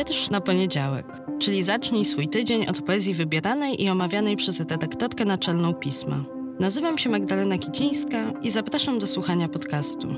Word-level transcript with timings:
Wiersz 0.00 0.30
na 0.30 0.40
poniedziałek, 0.40 1.06
czyli 1.38 1.62
zacznij 1.62 2.04
swój 2.04 2.28
tydzień 2.28 2.66
od 2.66 2.82
poezji 2.82 3.14
wybieranej 3.14 3.82
i 3.82 3.88
omawianej 3.88 4.36
przez 4.36 4.60
redaktorkę 4.60 5.24
naczelną 5.24 5.74
pisma. 5.74 6.24
Nazywam 6.60 6.98
się 6.98 7.10
Magdalena 7.10 7.58
Kicińska 7.58 8.32
i 8.42 8.50
zapraszam 8.50 8.98
do 8.98 9.06
słuchania 9.06 9.48
podcastu. 9.48 10.08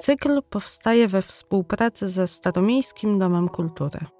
Cykl 0.00 0.42
powstaje 0.50 1.08
we 1.08 1.22
współpracy 1.22 2.08
ze 2.08 2.26
Staromiejskim 2.26 3.18
Domem 3.18 3.48
Kultury. 3.48 4.19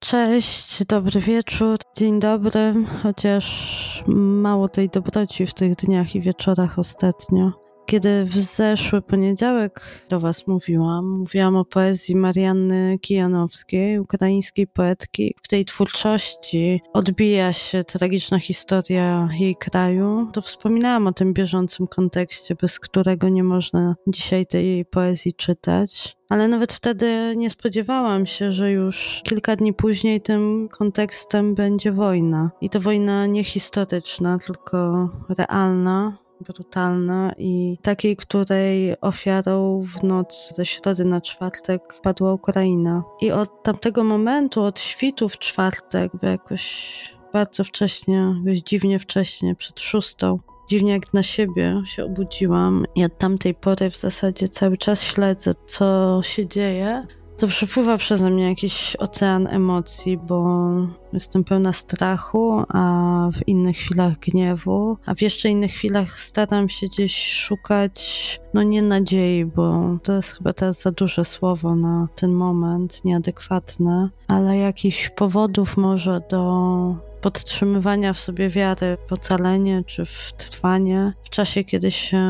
Cześć, 0.00 0.84
dobry 0.84 1.20
wieczór, 1.20 1.78
dzień 1.96 2.20
dobry, 2.20 2.74
chociaż 3.02 4.04
mało 4.06 4.68
tej 4.68 4.88
dobroci 4.88 5.46
w 5.46 5.54
tych 5.54 5.76
dniach 5.76 6.14
i 6.14 6.20
wieczorach 6.20 6.78
ostatnio. 6.78 7.69
Kiedy 7.90 8.24
w 8.24 8.38
zeszły 8.38 9.02
poniedziałek 9.02 9.80
do 10.08 10.20
Was 10.20 10.46
mówiłam, 10.46 11.18
mówiłam 11.18 11.56
o 11.56 11.64
poezji 11.64 12.16
Marianny 12.16 12.98
Kijanowskiej, 12.98 13.98
ukraińskiej 13.98 14.66
poetki. 14.66 15.34
W 15.42 15.48
tej 15.48 15.64
twórczości 15.64 16.80
odbija 16.92 17.52
się 17.52 17.84
tragiczna 17.84 18.38
historia 18.38 19.28
jej 19.38 19.56
kraju. 19.56 20.28
To 20.32 20.40
wspominałam 20.40 21.06
o 21.06 21.12
tym 21.12 21.34
bieżącym 21.34 21.86
kontekście, 21.86 22.54
bez 22.54 22.80
którego 22.80 23.28
nie 23.28 23.44
można 23.44 23.94
dzisiaj 24.08 24.46
tej 24.46 24.84
poezji 24.84 25.34
czytać. 25.34 26.16
Ale 26.28 26.48
nawet 26.48 26.72
wtedy 26.72 27.34
nie 27.36 27.50
spodziewałam 27.50 28.26
się, 28.26 28.52
że 28.52 28.70
już 28.70 29.20
kilka 29.24 29.56
dni 29.56 29.74
później 29.74 30.20
tym 30.20 30.68
kontekstem 30.68 31.54
będzie 31.54 31.92
wojna. 31.92 32.50
I 32.60 32.70
to 32.70 32.80
wojna 32.80 33.26
nie 33.26 33.44
historyczna, 33.44 34.38
tylko 34.38 35.08
realna, 35.38 36.18
brutalna 36.46 37.32
i 37.38 37.78
takiej, 37.82 38.16
której 38.16 39.00
ofiarą 39.00 39.82
w 39.82 40.02
noc 40.02 40.54
ze 40.56 40.66
środy 40.66 41.04
na 41.04 41.20
czwartek 41.20 42.00
padła 42.02 42.34
Ukraina. 42.34 43.02
I 43.20 43.32
od 43.32 43.62
tamtego 43.62 44.04
momentu, 44.04 44.62
od 44.62 44.80
świtu 44.80 45.28
w 45.28 45.38
czwartek, 45.38 46.12
bo 46.22 46.26
jakoś 46.26 47.14
bardzo 47.32 47.64
wcześnie, 47.64 48.34
jakoś 48.44 48.58
dziwnie 48.58 48.98
wcześnie, 48.98 49.54
przed 49.54 49.80
szóstą, 49.80 50.38
dziwnie 50.68 50.92
jak 50.92 51.14
na 51.14 51.22
siebie 51.22 51.82
się 51.86 52.04
obudziłam 52.04 52.84
i 52.94 53.04
od 53.04 53.18
tamtej 53.18 53.54
pory 53.54 53.90
w 53.90 53.96
zasadzie 53.96 54.48
cały 54.48 54.76
czas 54.76 55.02
śledzę, 55.02 55.52
co 55.66 56.20
się 56.22 56.46
dzieje 56.46 57.06
to 57.40 57.46
przepływa 57.46 57.96
przeze 57.96 58.30
mnie 58.30 58.48
jakiś 58.48 58.96
ocean 58.96 59.46
emocji, 59.46 60.18
bo 60.18 60.68
jestem 61.12 61.44
pełna 61.44 61.72
strachu, 61.72 62.64
a 62.68 63.28
w 63.34 63.48
innych 63.48 63.76
chwilach 63.76 64.18
gniewu, 64.18 64.96
a 65.06 65.14
w 65.14 65.22
jeszcze 65.22 65.48
innych 65.48 65.72
chwilach 65.72 66.20
staram 66.20 66.68
się 66.68 66.86
gdzieś 66.86 67.32
szukać, 67.32 68.40
no 68.54 68.62
nie 68.62 68.82
nadziei, 68.82 69.44
bo 69.44 69.98
to 70.02 70.12
jest 70.12 70.32
chyba 70.32 70.52
teraz 70.52 70.82
za 70.82 70.90
duże 70.90 71.24
słowo 71.24 71.76
na 71.76 72.08
ten 72.16 72.32
moment, 72.32 73.04
nieadekwatne, 73.04 74.10
ale 74.28 74.56
jakichś 74.56 75.08
powodów 75.08 75.76
może 75.76 76.20
do 76.30 77.09
podtrzymywania 77.20 78.12
w 78.12 78.18
sobie 78.18 78.50
wiary 78.50 78.96
w 79.08 79.12
ocalenie 79.12 79.84
czy 79.86 80.06
w 80.06 80.32
trwanie. 80.36 81.12
W 81.24 81.30
czasie, 81.30 81.64
kiedy 81.64 81.90
się 81.90 82.20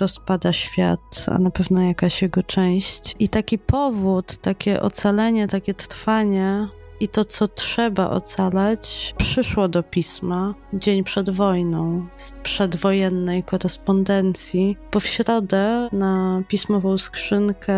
rozpada 0.00 0.52
świat, 0.52 1.26
a 1.26 1.38
na 1.38 1.50
pewno 1.50 1.82
jakaś 1.82 2.22
jego 2.22 2.42
część. 2.42 3.16
I 3.18 3.28
taki 3.28 3.58
powód, 3.58 4.36
takie 4.36 4.82
ocalenie, 4.82 5.48
takie 5.48 5.74
trwanie 5.74 6.68
i 7.00 7.08
to, 7.08 7.24
co 7.24 7.48
trzeba 7.48 8.10
ocalać, 8.10 9.14
przyszło 9.18 9.68
do 9.68 9.82
pisma 9.82 10.54
dzień 10.72 11.04
przed 11.04 11.30
wojną, 11.30 12.06
z 12.16 12.32
przedwojennej 12.42 13.42
korespondencji, 13.42 14.76
bo 14.92 15.00
w 15.00 15.06
środę 15.06 15.88
na 15.92 16.42
pismową 16.48 16.98
skrzynkę 16.98 17.74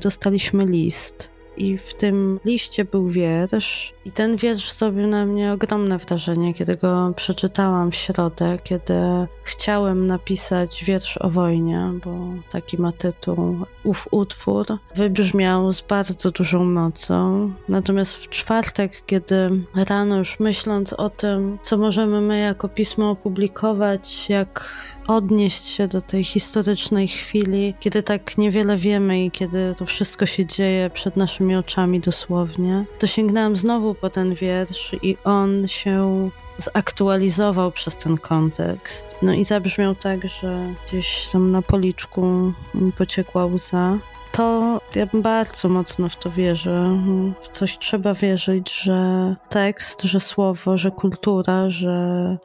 dostaliśmy 0.00 0.66
list 0.66 1.31
i 1.56 1.78
w 1.78 1.94
tym 1.94 2.40
liście 2.44 2.84
był 2.84 3.08
wiersz. 3.08 3.94
I 4.04 4.12
ten 4.12 4.36
wiersz 4.36 4.72
zrobił 4.72 5.06
na 5.06 5.26
mnie 5.26 5.52
ogromne 5.52 5.98
wrażenie, 5.98 6.54
kiedy 6.54 6.76
go 6.76 7.12
przeczytałam 7.16 7.90
w 7.90 7.94
środę, 7.94 8.58
kiedy 8.64 8.94
chciałem 9.42 10.06
napisać 10.06 10.84
wiersz 10.84 11.16
o 11.16 11.30
wojnie, 11.30 11.90
bo 12.04 12.16
taki 12.50 12.78
ma 12.80 12.92
tytuł. 12.92 13.56
Ów 13.84 14.08
utwór 14.10 14.66
wybrzmiał 14.94 15.72
z 15.72 15.80
bardzo 15.80 16.30
dużą 16.30 16.64
mocą. 16.64 17.50
Natomiast 17.68 18.14
w 18.14 18.28
czwartek, 18.28 19.02
kiedy 19.06 19.50
rano 19.88 20.18
już 20.18 20.40
myśląc 20.40 20.92
o 20.92 21.10
tym, 21.10 21.58
co 21.62 21.76
możemy 21.76 22.20
my 22.20 22.38
jako 22.38 22.68
pismo 22.68 23.10
opublikować, 23.10 24.28
jak 24.28 24.74
odnieść 25.08 25.64
się 25.64 25.88
do 25.88 26.00
tej 26.00 26.24
historycznej 26.24 27.08
chwili, 27.08 27.74
kiedy 27.80 28.02
tak 28.02 28.38
niewiele 28.38 28.76
wiemy 28.76 29.24
i 29.24 29.30
kiedy 29.30 29.74
to 29.76 29.86
wszystko 29.86 30.26
się 30.26 30.46
dzieje 30.46 30.90
przed 30.90 31.16
naszymi 31.42 31.56
oczami 31.56 32.00
dosłownie, 32.00 32.84
to 32.98 33.06
sięgnęłam 33.06 33.56
znowu 33.56 33.94
po 33.94 34.10
ten 34.10 34.34
wiersz 34.34 34.96
i 35.02 35.16
on 35.24 35.68
się 35.68 36.30
zaktualizował 36.58 37.72
przez 37.72 37.96
ten 37.96 38.18
kontekst. 38.18 39.16
No 39.22 39.32
i 39.32 39.44
zabrzmiał 39.44 39.94
tak, 39.94 40.28
że 40.28 40.66
gdzieś 40.86 41.28
tam 41.32 41.50
na 41.50 41.62
policzku 41.62 42.52
pociekła 42.98 43.46
łza 43.46 43.98
to 44.32 44.80
ja 44.94 45.06
bardzo 45.14 45.68
mocno 45.68 46.08
w 46.08 46.16
to 46.16 46.30
wierzę. 46.30 46.98
W 47.42 47.48
coś 47.48 47.78
trzeba 47.78 48.14
wierzyć, 48.14 48.72
że 48.82 49.36
tekst, 49.48 50.02
że 50.02 50.20
słowo, 50.20 50.78
że 50.78 50.90
kultura, 50.90 51.70
że 51.70 52.38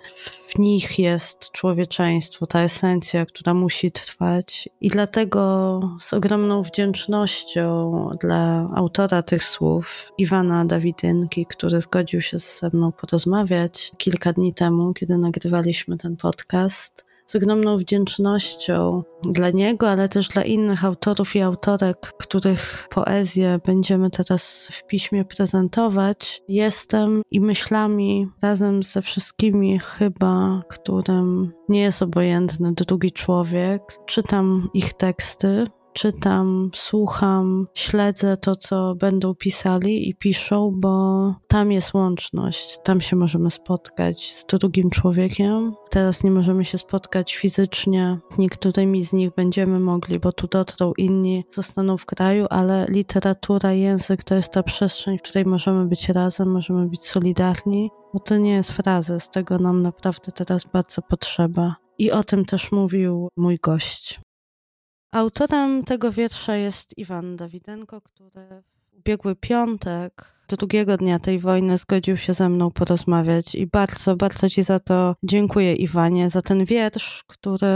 w 0.48 0.59
nich 0.59 1.00
jest 1.00 1.52
człowieczeństwo, 1.52 2.46
ta 2.46 2.59
esencja, 2.59 3.25
która 3.25 3.53
musi 3.53 3.92
trwać. 3.92 4.70
I 4.81 4.90
dlatego 4.90 5.81
z 6.00 6.14
ogromną 6.14 6.62
wdzięcznością 6.62 7.92
dla 8.22 8.69
autora 8.75 9.24
tych 9.24 9.44
słów, 9.44 10.12
Iwana 10.18 10.66
Dawidynki, 10.66 11.46
który 11.46 11.81
zgodził 11.81 12.22
się 12.22 12.40
ze 12.40 12.69
mną 12.74 12.92
porozmawiać 12.92 13.92
kilka 13.98 14.34
dni 14.34 14.54
temu, 14.54 14.94
kiedy 14.94 15.18
nagrywaliśmy 15.18 15.98
ten 15.98 16.18
podcast, 16.18 17.06
z 17.27 17.35
ogromną 17.35 17.77
wdzięcznością 17.77 19.03
dla 19.23 19.49
niego, 19.49 19.89
ale 19.89 20.09
też 20.09 20.27
dla 20.27 20.43
innych 20.43 20.85
autorów 20.85 21.35
i 21.35 21.41
autorek, 21.41 22.13
których 22.17 22.88
poezję 22.91 23.59
będziemy 23.65 24.09
teraz 24.09 24.69
w 24.71 24.88
piśmie 24.88 25.25
prezentować. 25.25 26.41
Jestem 26.47 27.21
i 27.31 27.41
myślami 27.41 28.27
razem 28.41 28.83
ze 28.83 29.01
wszystkimi 29.01 29.79
chyba, 29.79 30.61
którym 30.69 31.51
nie 31.69 31.81
jest 31.81 32.01
obojętny 32.01 32.73
drugi 32.73 33.11
człowiek. 33.11 33.81
Czytam 34.05 34.69
ich 34.73 34.94
teksty, 34.94 35.67
czytam, 35.97 36.69
słucham, 36.75 37.68
śledzę 37.74 38.38
to, 38.38 38.56
co 38.56 38.96
będą 38.96 39.35
pisali 39.35 40.09
i 40.09 40.16
piszą, 40.16 40.74
bo 40.81 41.35
tam 41.47 41.72
jest 41.72 41.94
łączność, 41.94 42.78
tam 42.84 43.02
się 43.02 43.16
możemy 43.16 43.52
spotkać 43.52 44.34
z 44.34 44.46
drugim 44.46 44.90
człowiekiem. 44.90 45.74
Teraz 45.90 46.24
nie 46.24 46.31
możemy 46.31 46.66
się 46.66 46.78
spotkać 46.78 47.36
fizycznie, 47.36 48.19
z 48.30 48.38
niektórymi 48.38 49.06
z 49.06 49.13
nich 49.13 49.30
będziemy 49.36 49.80
mogli, 49.80 50.19
bo 50.19 50.31
tu 50.31 50.47
dotrą 50.47 50.94
inni, 50.97 51.46
zostaną 51.52 51.97
w 51.97 52.06
kraju, 52.06 52.46
ale 52.50 52.86
literatura, 52.90 53.74
język 53.74 54.24
to 54.24 54.36
jest 54.36 54.52
ta 54.52 54.63
przestrzeń, 54.63 55.18
w 55.18 55.22
której 55.22 55.46
możemy 55.46 55.86
być 55.86 56.09
razem, 56.09 56.52
możemy 56.52 56.88
być 56.88 57.06
solidarni. 57.06 57.90
Bo 58.13 58.19
to 58.19 58.38
nie 58.38 58.52
jest 58.52 58.72
frazes, 58.72 59.30
tego 59.30 59.59
nam 59.59 59.81
naprawdę 59.81 60.31
teraz 60.31 60.66
bardzo 60.74 61.02
potrzeba. 61.02 61.75
I 61.97 62.12
o 62.12 62.24
tym 62.24 62.46
też 62.46 62.72
mówił 62.72 63.30
mój 63.38 63.57
gość. 63.57 64.19
Autorem 65.12 65.84
tego 65.84 66.12
wiersza 66.12 66.56
jest 66.56 66.97
Iwan 66.97 67.35
Dawidenko, 67.35 68.01
który 68.01 68.63
w 68.94 68.98
ubiegły 68.98 69.36
piątek, 69.36 70.33
drugiego 70.48 70.98
dnia 70.98 71.19
tej 71.19 71.39
wojny, 71.39 71.77
zgodził 71.77 72.18
się 72.18 72.33
ze 72.33 72.50
mną 72.50 72.71
porozmawiać 72.71 73.56
i 73.56 73.68
bardzo, 73.68 74.15
bardzo 74.15 74.50
Ci 74.50 74.63
za 74.63 74.80
to 74.80 75.15
dziękuję, 75.24 75.75
Iwanie, 75.75 76.30
za 76.30 76.42
ten 76.42 76.65
wiersz, 76.65 77.24
który 77.27 77.68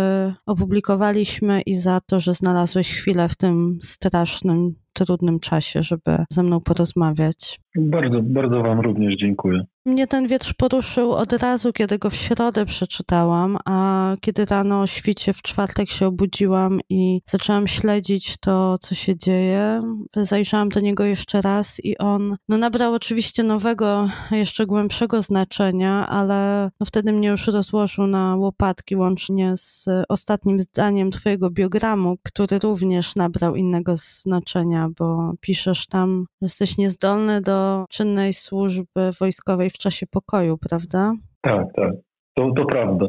opublikowaliśmy 0.46 1.62
i 1.62 1.78
za 1.78 2.00
to, 2.00 2.20
że 2.20 2.34
znalazłeś 2.34 2.94
chwilę 2.94 3.30
w 3.30 3.36
tym 3.36 3.80
strasznym, 3.82 4.76
trudnym 4.94 5.40
czasie, 5.40 5.84
żeby 5.84 6.26
ze 6.30 6.44
mną 6.44 6.62
porozmawiać. 6.62 7.60
Bardzo, 7.76 8.20
bardzo 8.24 8.62
Wam 8.62 8.80
również 8.80 9.16
dziękuję. 9.16 9.66
Mnie 9.86 10.08
ten 10.08 10.28
wietrz 10.28 10.54
poruszył 10.54 11.12
od 11.12 11.34
razu, 11.34 11.74
kiedy 11.74 11.98
go 11.98 12.10
w 12.10 12.16
środę 12.16 12.66
przeczytałam, 12.66 13.58
a 13.66 14.16
kiedy 14.22 14.46
rano 14.46 14.82
o 14.82 14.88
świcie 14.88 15.34
w 15.34 15.42
czwartek 15.42 15.90
się 15.90 16.08
obudziłam 16.08 16.80
i 16.90 17.22
zaczęłam 17.26 17.68
śledzić 17.68 18.38
to, 18.38 18.78
co 18.78 18.96
się 18.96 19.18
dzieje, 19.18 19.82
zajrzałam 20.16 20.70
do 20.70 20.80
niego 20.80 21.04
jeszcze 21.04 21.42
raz 21.42 21.86
i 21.86 21.98
on 21.98 22.36
no, 22.50 22.58
nabrał 22.58 22.94
oczywiście 22.94 23.44
nowego, 23.44 24.10
jeszcze 24.32 24.66
głębszego 24.66 25.22
znaczenia, 25.22 26.08
ale 26.08 26.72
no, 26.80 26.86
wtedy 26.86 27.14
mnie 27.14 27.28
już 27.28 27.48
rozłożył 27.48 28.08
na 28.08 28.36
łopatki 28.36 28.96
łącznie 28.96 29.54
z 29.58 29.86
ostatnim 30.10 30.60
zdaniem 30.60 31.12
twojego 31.12 31.50
biogramu, 31.50 32.18
który 32.24 32.60
również 32.60 33.16
nabrał 33.16 33.56
innego 33.56 33.94
znaczenia, 33.96 34.90
bo 34.98 35.34
piszesz 35.40 35.88
tam, 35.88 36.26
że 36.42 36.46
jesteś 36.46 36.78
niezdolny 36.78 37.42
do 37.42 37.61
czynnej 37.90 38.34
służby 38.34 39.12
wojskowej 39.20 39.70
w 39.70 39.78
czasie 39.78 40.08
pokoju, 40.08 40.58
prawda? 40.58 41.14
Tak, 41.42 41.66
tak. 41.76 41.94
To, 42.36 42.52
to 42.52 42.66
prawda. 42.66 43.06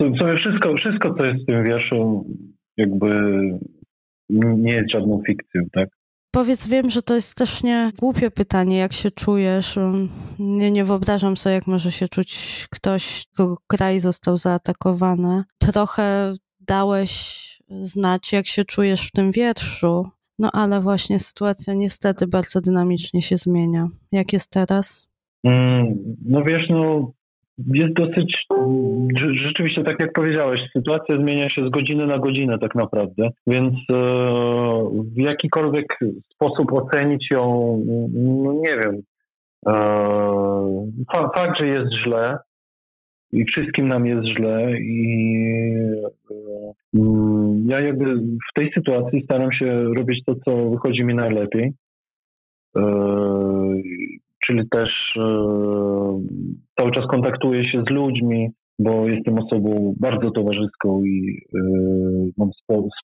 w 0.00 0.18
sumie 0.18 0.36
wszystko, 0.36 0.74
wszystko, 0.74 1.14
co 1.14 1.26
jest 1.26 1.42
w 1.42 1.46
tym 1.46 1.64
wierszu, 1.64 2.26
jakby 2.76 3.10
nie 4.30 4.72
jest 4.72 4.90
żadną 4.92 5.22
fikcją, 5.26 5.62
tak? 5.72 5.88
Powiedz, 6.30 6.68
wiem, 6.68 6.90
że 6.90 7.02
to 7.02 7.14
jest 7.14 7.34
też 7.34 7.62
nie 7.62 7.92
głupie 7.98 8.30
pytanie, 8.30 8.78
jak 8.78 8.92
się 8.92 9.10
czujesz. 9.10 9.78
Nie, 10.38 10.70
nie 10.70 10.84
wyobrażam 10.84 11.36
sobie, 11.36 11.54
jak 11.54 11.66
może 11.66 11.90
się 11.90 12.08
czuć 12.08 12.66
ktoś, 12.70 13.24
kogo 13.36 13.56
kraj 13.66 14.00
został 14.00 14.36
zaatakowany. 14.36 15.44
Trochę 15.58 16.34
dałeś 16.60 17.38
znać, 17.80 18.32
jak 18.32 18.46
się 18.46 18.64
czujesz 18.64 19.08
w 19.08 19.12
tym 19.12 19.30
wierszu, 19.30 20.08
no 20.38 20.50
ale 20.52 20.80
właśnie 20.80 21.18
sytuacja 21.18 21.74
niestety 21.74 22.26
bardzo 22.26 22.60
dynamicznie 22.60 23.22
się 23.22 23.36
zmienia. 23.36 23.88
Jak 24.12 24.32
jest 24.32 24.50
teraz? 24.50 25.08
Mm, 25.44 25.98
no 26.24 26.42
wiesz, 26.42 26.68
no 26.70 27.12
jest 27.74 27.94
dosyć, 27.94 28.46
rzeczywiście 29.32 29.84
tak 29.84 30.00
jak 30.00 30.12
powiedziałeś, 30.12 30.60
sytuacja 30.72 31.16
zmienia 31.16 31.48
się 31.48 31.66
z 31.66 31.70
godziny 31.70 32.06
na 32.06 32.18
godzinę 32.18 32.58
tak 32.58 32.74
naprawdę, 32.74 33.30
więc 33.46 33.74
e, 33.74 33.94
w 35.14 35.20
jakikolwiek 35.20 35.98
sposób 36.34 36.72
ocenić 36.72 37.30
ją, 37.30 37.76
no 38.14 38.52
nie 38.52 38.76
wiem. 38.76 39.02
E, 39.66 41.32
fakt, 41.34 41.58
że 41.58 41.66
jest 41.66 41.92
źle 42.04 42.38
i 43.32 43.44
wszystkim 43.44 43.88
nam 43.88 44.06
jest 44.06 44.26
źle 44.26 44.80
i 44.80 45.34
e, 46.30 46.98
ja 47.68 47.80
jakby 47.80 48.14
w 48.16 48.54
tej 48.54 48.72
sytuacji 48.72 49.22
staram 49.24 49.52
się 49.52 49.84
robić 49.96 50.24
to, 50.24 50.34
co 50.44 50.70
wychodzi 50.70 51.04
mi 51.04 51.14
najlepiej. 51.14 51.72
Czyli 54.44 54.68
też 54.68 55.16
e, 55.16 55.22
cały 56.78 56.90
czas 56.90 57.06
kontaktuję 57.06 57.64
się 57.64 57.82
z 57.88 57.90
ludźmi, 57.90 58.48
bo 58.78 59.08
jestem 59.08 59.38
osobą 59.38 59.94
bardzo 60.00 60.30
towarzyską 60.30 61.04
i 61.04 61.42
e, 61.54 61.60
mam 62.36 62.50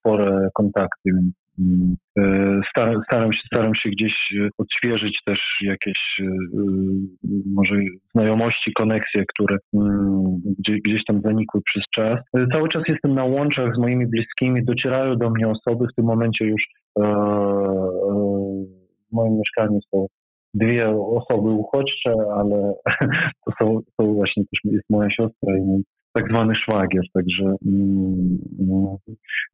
spore 0.00 0.48
kontakty. 0.54 1.10
E, 2.18 2.60
staram, 2.70 3.02
staram, 3.04 3.32
się, 3.32 3.40
staram 3.46 3.74
się 3.74 3.90
gdzieś 3.90 4.14
odświeżyć 4.58 5.20
też 5.26 5.38
jakieś 5.62 6.20
może 7.54 7.74
znajomości, 8.14 8.72
koneksje, 8.72 9.24
które 9.28 9.58
mm, 9.74 10.36
gdzieś, 10.58 10.80
gdzieś 10.80 11.04
tam 11.04 11.20
zanikły 11.20 11.60
przez 11.62 11.84
czas. 11.94 12.18
Cały 12.52 12.68
czas 12.68 12.82
jestem 12.88 13.14
na 13.14 13.24
łączach 13.24 13.74
z 13.74 13.78
moimi 13.78 14.06
bliskimi, 14.06 14.64
docierają 14.64 15.16
do 15.16 15.30
mnie 15.30 15.48
osoby, 15.48 15.86
w 15.92 15.94
tym 15.96 16.04
momencie 16.04 16.44
już 16.44 16.62
w 19.10 19.12
moim 19.12 19.38
mieszkaniu 19.38 19.78
są 19.90 20.06
dwie 20.54 20.88
osoby 20.90 21.50
uchodźcze, 21.50 22.14
ale 22.36 22.74
to 23.46 23.52
są, 23.58 23.80
to 23.96 24.06
właśnie 24.06 24.42
też 24.42 24.72
jest 24.72 24.90
moja 24.90 25.10
siostra 25.10 25.56
i 25.56 25.60
mój 25.60 25.82
tak 26.12 26.28
zwany 26.28 26.54
szwagier, 26.54 27.02
także 27.12 27.44
mm, 27.66 28.38
mm, 28.60 28.96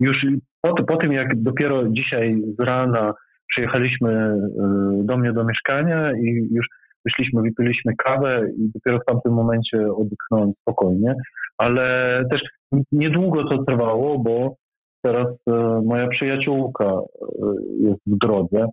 już 0.00 0.26
po, 0.60 0.74
po 0.84 0.96
tym, 0.96 1.12
jak 1.12 1.42
dopiero 1.42 1.88
dzisiaj 1.88 2.42
z 2.58 2.62
rana 2.62 3.12
przyjechaliśmy 3.46 4.10
y, 4.10 5.04
do 5.04 5.16
mnie 5.16 5.32
do 5.32 5.44
mieszkania 5.44 6.12
i 6.12 6.48
już 6.50 6.66
wyszliśmy, 7.04 7.42
wypiliśmy 7.42 7.92
kawę 7.96 8.42
i 8.56 8.70
dopiero 8.74 8.98
w 8.98 9.04
tamtym 9.04 9.32
momencie 9.32 9.92
oddychnąłem 9.92 10.52
spokojnie, 10.60 11.14
ale 11.58 12.16
też 12.30 12.42
niedługo 12.92 13.48
to 13.48 13.64
trwało, 13.64 14.18
bo 14.18 14.56
teraz 15.02 15.26
y, 15.26 15.52
moja 15.84 16.08
przyjaciółka 16.08 16.86
y, 16.86 16.98
jest 17.80 18.00
w 18.06 18.18
drodze 18.18 18.66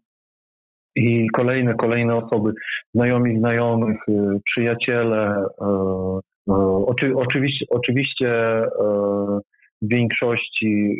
i 0.98 1.28
kolejne, 1.34 1.76
kolejne 1.76 2.16
osoby, 2.16 2.54
znajomi 2.94 3.38
znajomych, 3.38 3.98
y, 4.10 4.14
przyjaciele. 4.46 5.46
Y, 5.62 6.52
y, 6.52 6.54
oczy, 6.86 7.16
oczywiście, 7.16 7.66
oczywiście 7.70 8.32
w 9.82 9.90
większości, 9.90 10.96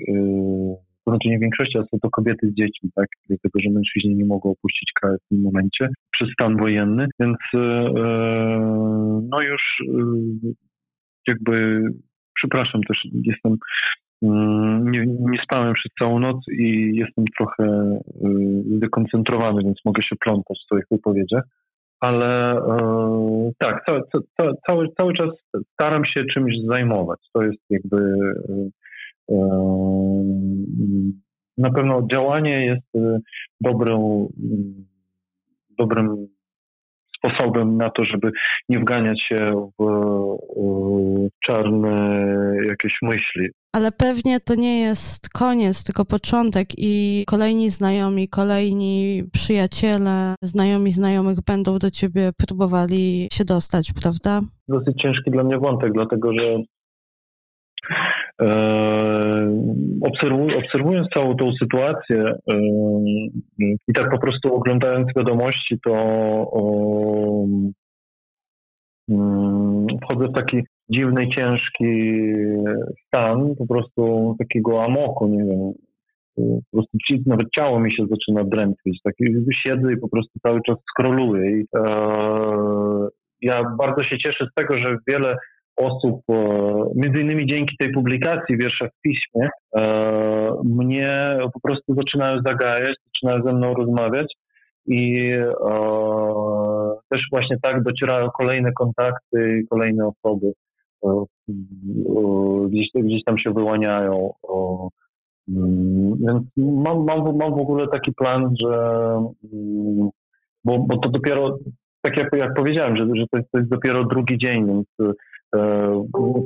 to 1.06 1.12
znaczy 1.12 1.30
nie 1.30 1.38
w 1.38 1.42
większości, 1.42 1.78
ale 1.78 1.88
są 1.92 2.00
to 2.00 2.10
kobiety 2.10 2.48
z 2.48 2.54
dziećmi, 2.54 2.90
tak? 2.96 3.08
Dlatego, 3.30 3.60
że 3.60 3.70
mężczyźni 3.70 4.16
nie 4.16 4.26
mogą 4.26 4.52
opuścić 4.52 4.92
kraju 5.02 5.18
w 5.26 5.30
tym 5.30 5.42
momencie 5.42 5.90
przez 6.12 6.30
stan 6.32 6.58
wojenny, 6.58 7.08
więc 7.20 7.38
no 9.30 9.42
już 9.42 9.84
jakby 11.28 11.82
przepraszam 12.34 12.82
też, 12.84 13.08
jestem 13.24 13.58
nie, 14.22 15.06
nie 15.06 15.40
spałem 15.44 15.74
przez 15.74 15.92
całą 16.00 16.20
noc 16.20 16.38
i 16.52 16.92
jestem 16.96 17.26
trochę 17.38 17.64
y, 18.26 18.64
zdekoncentrowany, 18.78 19.64
więc 19.64 19.78
mogę 19.86 20.04
się 20.04 20.16
plątać 20.16 20.58
w 20.60 20.66
swoich 20.66 20.86
wypowiedziach. 20.92 21.44
Ale 22.00 22.52
e, 22.52 23.52
tak, 23.58 23.86
cały, 23.86 24.02
cały, 24.68 24.88
cały 24.98 25.14
czas 25.14 25.30
staram 25.74 26.06
się 26.06 26.26
czymś 26.26 26.54
zajmować. 26.66 27.20
To 27.34 27.44
jest 27.44 27.60
jakby 27.70 27.98
e, 29.30 29.38
na 31.58 31.72
pewno 31.72 32.08
działanie 32.12 32.66
jest 32.66 32.96
y, 32.96 33.20
dobrą, 33.62 34.28
dobrym 35.80 36.28
sposobem 37.30 37.78
na 37.78 37.90
to, 37.90 38.06
żeby 38.06 38.32
nie 38.70 38.80
wganiać 38.80 39.22
się 39.22 39.70
w 39.80 39.86
czarne 41.44 42.22
jakieś 42.70 42.94
myśli. 43.02 43.50
Ale 43.74 43.92
pewnie 43.92 44.40
to 44.40 44.56
nie 44.56 44.80
jest 44.80 45.30
koniec, 45.30 45.84
tylko 45.84 46.06
początek 46.06 46.68
i 46.78 47.24
kolejni 47.28 47.70
znajomi, 47.70 48.30
kolejni 48.30 49.24
przyjaciele, 49.34 50.36
znajomi 50.42 50.92
znajomych 50.92 51.38
będą 51.48 51.80
do 51.80 51.92
ciebie 51.92 52.32
próbowali 52.48 53.28
się 53.34 53.46
dostać, 53.46 53.94
prawda? 54.02 54.42
Dosyć 54.68 55.02
ciężki 55.02 55.32
dla 55.32 55.44
mnie 55.44 55.58
wątek, 55.58 55.94
dlatego 55.94 56.34
że 56.40 56.58
e, 58.42 58.48
obserwując 60.58 61.08
całą 61.14 61.36
tą 61.36 61.52
sytuację 61.64 62.24
e, 62.24 62.60
i 63.60 63.94
tak 63.94 64.12
po 64.12 64.20
prostu 64.20 64.56
oglądając 64.56 65.08
wiadomości, 65.18 65.80
to 65.86 65.94
mm, 69.10 69.88
wchodzę 70.04 70.28
w 70.28 70.34
taki 70.34 70.64
dziwny, 70.90 71.30
ciężki 71.30 72.14
stan, 73.08 73.56
po 73.56 73.68
prostu 73.68 74.36
takiego 74.40 74.84
amoku, 74.84 75.28
nie 75.28 75.44
wiem, 75.44 75.74
po 76.38 76.78
prostu 76.78 76.98
nawet 77.26 77.48
ciało 77.58 77.80
mi 77.80 77.92
się 77.92 78.06
zaczyna 78.10 78.44
drętwić. 78.44 79.02
Tak, 79.04 79.14
siedzę 79.68 79.94
i 79.94 79.98
po 79.98 80.10
prostu 80.10 80.40
cały 80.44 80.62
czas 80.62 80.78
skroluję. 80.90 81.52
I, 81.52 81.66
e, 81.76 83.08
ja 83.42 83.64
bardzo 83.78 84.04
się 84.04 84.18
cieszę 84.18 84.46
z 84.52 84.54
tego, 84.56 84.80
że 84.80 84.98
wiele 85.08 85.38
osób, 85.78 86.22
e, 86.30 86.34
między 86.96 87.22
innymi 87.22 87.48
dzięki 87.48 87.78
tej 87.78 87.92
publikacji 87.92 88.58
wiersza 88.58 88.88
w 88.88 89.02
piśmie, 89.02 89.50
e, 89.76 90.54
mnie 90.64 91.38
po 91.54 91.60
prostu 91.60 91.96
zaczynają 91.96 92.42
zagajać, 92.46 92.96
zaczynają 93.06 93.44
ze 93.44 93.54
mną 93.54 93.74
rozmawiać 93.74 94.34
i 94.86 95.32
e, 95.32 95.54
też 97.10 97.22
właśnie 97.32 97.58
tak 97.62 97.84
docierają 97.84 98.30
kolejne 98.30 98.72
kontakty, 98.72 99.64
kolejne 99.70 100.08
osoby 100.08 100.54
gdzieś, 102.68 102.88
gdzieś 102.96 103.24
tam 103.24 103.38
się 103.38 103.54
wyłaniają. 103.54 104.34
Mm, 105.50 106.18
więc 106.20 106.44
mam, 106.58 107.06
mam, 107.06 107.38
mam 107.38 107.52
w 107.56 107.60
ogóle 107.60 107.88
taki 107.88 108.14
plan, 108.14 108.56
że 108.62 108.76
mm, 109.54 110.10
bo, 110.66 110.80
bo 110.80 110.98
to 110.98 111.10
dopiero, 111.10 111.58
tak 112.02 112.18
jak, 112.18 112.30
jak 112.34 112.54
powiedziałem, 112.54 112.98
że, 112.98 113.06
że 113.16 113.26
to, 113.32 113.38
jest, 113.38 113.52
to 113.52 113.58
jest 113.58 113.70
dopiero 113.70 114.04
drugi 114.04 114.38
dzień, 114.38 114.68
więc 114.68 115.14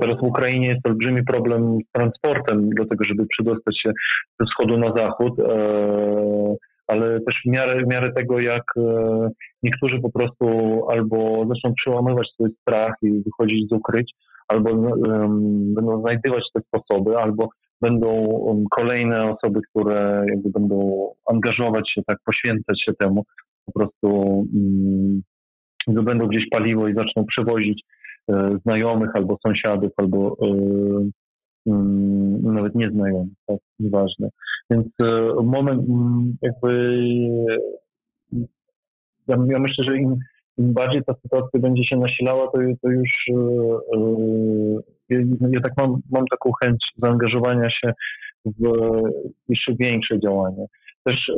teraz 0.02 0.20
w 0.20 0.24
Ukrainie 0.24 0.68
jest 0.68 0.88
olbrzymi 0.88 1.24
problem 1.24 1.78
z 1.90 1.92
transportem, 1.92 2.70
dlatego 2.70 3.04
żeby 3.04 3.26
przedostać 3.26 3.82
się 3.82 3.92
ze 4.40 4.46
wschodu 4.46 4.78
na 4.78 4.94
zachód. 4.94 5.40
E, 5.40 6.56
ale 6.88 7.20
też 7.22 7.42
w 7.46 7.50
miarę, 7.50 7.84
w 7.84 7.94
miarę 7.94 8.12
tego, 8.14 8.40
jak 8.40 8.64
e, 8.78 9.30
niektórzy 9.64 10.00
po 10.00 10.12
prostu 10.12 10.46
albo 10.90 11.46
zaczną 11.48 11.74
przełamywać 11.74 12.28
swój 12.34 12.50
strach 12.62 12.94
i 13.02 13.24
wychodzić 13.24 13.70
z 13.70 13.72
ukryć, 13.72 14.12
albo 14.48 14.76
będą 15.76 16.02
znajdywać 16.02 16.44
te 16.54 16.62
sposoby, 16.62 17.18
albo 17.18 17.50
będą 17.82 18.08
um, 18.08 18.64
kolejne 18.72 19.32
osoby, 19.32 19.60
które 19.70 20.26
jakby 20.30 20.50
będą 20.50 21.08
angażować 21.26 21.92
się, 21.92 22.02
tak, 22.08 22.18
poświęcać 22.26 22.84
się 22.84 22.94
temu, 22.94 23.24
po 23.66 23.72
prostu 23.72 24.08
um, 25.88 26.04
będą 26.06 26.28
gdzieś 26.28 26.50
paliwo 26.50 26.88
i 26.88 26.94
zaczną 26.94 27.26
przewozić 27.26 27.84
e, 27.84 28.01
znajomych 28.64 29.10
albo 29.14 29.38
sąsiadów, 29.46 29.92
albo 29.98 30.38
e, 30.42 31.72
nawet 32.44 32.76
nieznajomych, 32.76 33.34
tak, 33.48 33.58
nieważne. 33.80 34.30
Więc 34.70 34.88
e, 35.02 35.34
moment 35.44 35.84
jakby 36.42 37.00
ja, 39.28 39.38
ja 39.48 39.60
myślę, 39.60 39.84
że 39.84 39.98
im 39.98 40.16
im 40.58 40.74
bardziej 40.74 41.04
ta 41.04 41.14
sytuacja 41.24 41.60
będzie 41.60 41.84
się 41.84 41.98
nasilała, 41.98 42.48
to, 42.48 42.60
to 42.82 42.90
już 42.90 43.10
yy, 45.10 45.24
ja 45.52 45.62
tak 45.62 45.74
mam, 45.78 46.02
mam 46.12 46.26
taką 46.32 46.52
chęć 46.64 46.86
zaangażowania 46.98 47.70
się 47.70 47.94
w 48.46 48.74
jeszcze 49.50 49.74
większe 49.80 50.20
działania. 50.20 50.66
Też 51.04 51.32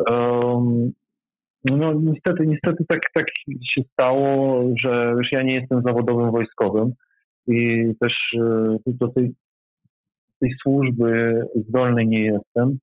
no 1.65 1.93
niestety, 1.93 2.48
niestety 2.48 2.86
tak, 2.88 3.00
tak 3.13 3.25
się 3.74 3.82
stało, 3.91 4.63
że 4.84 5.13
już 5.17 5.32
ja 5.32 5.41
nie 5.41 5.55
jestem 5.55 5.82
zawodowym 5.82 6.32
wojskowym 6.32 6.93
i 7.48 7.86
też 8.00 8.13
do 8.88 9.08
tej, 9.08 9.34
tej 10.39 10.51
służby 10.62 11.41
zdolny 11.70 12.05
nie 12.05 12.24
jestem. 12.25 12.77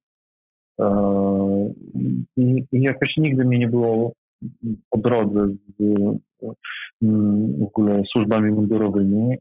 I, 2.37 2.65
I 2.73 2.83
jakoś 2.83 3.17
nigdy 3.17 3.45
mi 3.45 3.59
nie 3.59 3.69
było 3.69 4.13
po 4.91 4.99
drodze 4.99 5.49
z 5.79 5.83
w 7.03 7.63
ogóle 7.63 8.03
służbami 8.13 8.53
mundurowymi, 8.53 9.37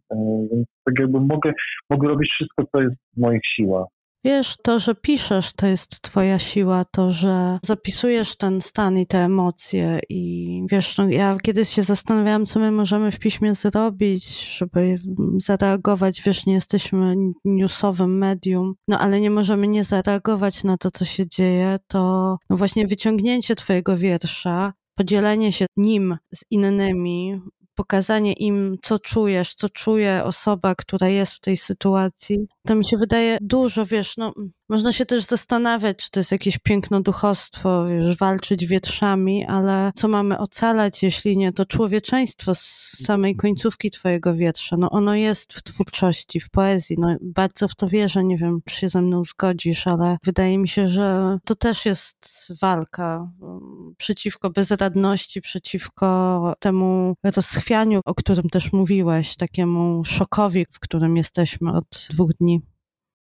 więc 0.52 0.68
tak 0.84 1.00
jakby 1.00 1.20
mogę, 1.20 1.54
mogę 1.90 2.08
robić 2.08 2.30
wszystko, 2.32 2.64
co 2.72 2.82
jest 2.82 2.96
w 2.96 3.20
moich 3.20 3.42
siłach. 3.46 3.88
Wiesz, 4.24 4.56
to, 4.64 4.80
że 4.80 4.96
piszesz, 4.96 5.54
to 5.54 5.68
jest 5.68 6.02
twoja 6.02 6.40
siła, 6.40 6.86
to, 6.86 7.12
że 7.12 7.60
zapisujesz 7.64 8.36
ten 8.36 8.62
stan 8.62 8.98
i 8.98 9.08
te 9.08 9.18
emocje 9.18 10.00
i 10.10 10.64
wiesz, 10.72 10.98
no, 10.98 11.10
ja 11.10 11.38
kiedyś 11.44 11.70
się 11.70 11.84
zastanawiałam, 11.84 12.46
co 12.46 12.60
my 12.60 12.72
możemy 12.72 13.12
w 13.12 13.20
piśmie 13.20 13.56
zrobić, 13.56 14.56
żeby 14.58 15.00
zareagować, 15.38 16.22
wiesz, 16.22 16.46
nie 16.46 16.54
jesteśmy 16.54 17.16
newsowym 17.46 18.18
medium, 18.18 18.74
no 18.88 19.00
ale 19.00 19.22
nie 19.22 19.32
możemy 19.32 19.68
nie 19.68 19.84
zareagować 19.84 20.64
na 20.64 20.78
to, 20.78 20.92
co 20.92 21.06
się 21.06 21.28
dzieje, 21.28 21.78
to 21.88 22.38
no 22.50 22.58
właśnie 22.58 22.88
wyciągnięcie 22.88 23.56
twojego 23.56 23.98
wiersza, 23.98 24.74
podzielenie 24.96 25.52
się 25.52 25.66
nim 25.78 26.18
z 26.34 26.42
innymi, 26.52 27.42
pokazanie 27.80 28.34
im, 28.34 28.76
co 28.82 29.00
czujesz, 29.00 29.54
co 29.54 29.70
czuje 29.70 30.24
osoba, 30.24 30.76
która 30.76 31.08
jest 31.08 31.34
w 31.34 31.40
tej 31.40 31.58
sytuacji, 31.58 32.38
to 32.70 32.76
mi 32.76 32.86
się 32.86 32.98
wydaje 32.98 33.38
dużo, 33.42 33.86
wiesz, 33.86 34.18
no 34.18 34.34
można 34.70 34.92
się 34.92 35.06
też 35.06 35.24
zastanawiać, 35.24 35.98
czy 35.98 36.12
to 36.12 36.20
jest 36.20 36.32
jakieś 36.32 36.58
piękno 36.58 37.02
duchostwo, 37.02 37.86
wiesz, 37.86 38.18
walczyć 38.18 38.66
wietrzami, 38.66 39.46
ale 39.46 39.92
co 39.96 40.08
mamy 40.08 40.38
ocalać, 40.38 41.04
jeśli 41.04 41.38
nie 41.38 41.54
to 41.54 41.66
człowieczeństwo 41.66 42.56
z 42.56 42.62
samej 43.06 43.36
końcówki 43.36 43.92
twojego 43.92 44.36
wietrza. 44.36 44.78
No 44.78 44.90
ono 44.90 45.16
jest 45.16 45.54
w 45.54 45.64
twórczości, 45.64 46.40
w 46.40 46.50
poezji. 46.50 46.96
No 47.00 47.16
bardzo 47.22 47.68
w 47.68 47.76
to 47.76 47.88
wierzę, 47.88 48.24
nie 48.24 48.38
wiem, 48.38 48.62
czy 48.66 48.76
się 48.76 48.90
ze 48.90 49.02
mną 49.02 49.24
zgodzisz, 49.26 49.88
ale 49.88 50.18
wydaje 50.24 50.58
mi 50.58 50.68
się, 50.68 50.90
że 50.90 51.38
to 51.46 51.56
też 51.56 51.86
jest 51.86 52.54
walka 52.62 53.32
um, 53.40 53.94
przeciwko 53.98 54.50
bezradności, 54.50 55.42
przeciwko 55.42 56.54
temu 56.60 57.16
rozchwianiu, 57.36 58.02
o 58.06 58.16
którym 58.16 58.50
też 58.50 58.74
mówiłeś, 58.74 59.36
takiemu 59.36 60.04
szokowi, 60.06 60.66
w 60.72 60.80
którym 60.80 61.18
jesteśmy 61.18 61.72
od 61.74 62.08
dwóch 62.10 62.34
dni. 62.34 62.59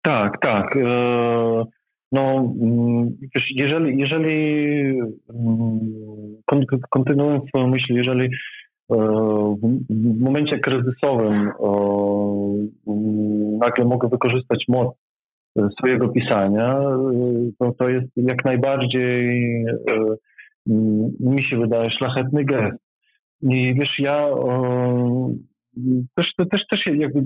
Tak, 0.03 0.41
tak. 0.41 0.77
E, 0.77 1.65
no, 2.13 2.55
mm, 2.63 3.17
wiesz, 3.35 3.51
jeżeli, 3.55 3.99
jeżeli 4.01 4.85
mm, 5.31 5.81
kontynuując 6.91 7.49
swoją 7.49 7.67
myśl, 7.67 7.95
jeżeli 7.95 8.25
e, 8.25 8.97
w 9.91 10.21
momencie 10.21 10.59
kryzysowym 10.59 11.49
e, 11.49 11.53
nagle 13.59 13.85
mogę 13.85 14.09
wykorzystać 14.09 14.65
moc 14.69 14.95
swojego 15.79 16.09
pisania, 16.09 16.81
to, 17.59 17.73
to 17.79 17.89
jest 17.89 18.07
jak 18.17 18.45
najbardziej 18.45 19.65
mi 21.21 21.45
się 21.51 21.59
wydaje 21.59 21.91
szlachetny 21.91 22.45
gest. 22.45 22.77
I 23.43 23.75
wiesz, 23.75 23.99
ja 23.99 24.29
też, 26.15 26.33
też, 26.51 26.67
też 26.71 26.87
jakby 26.87 27.25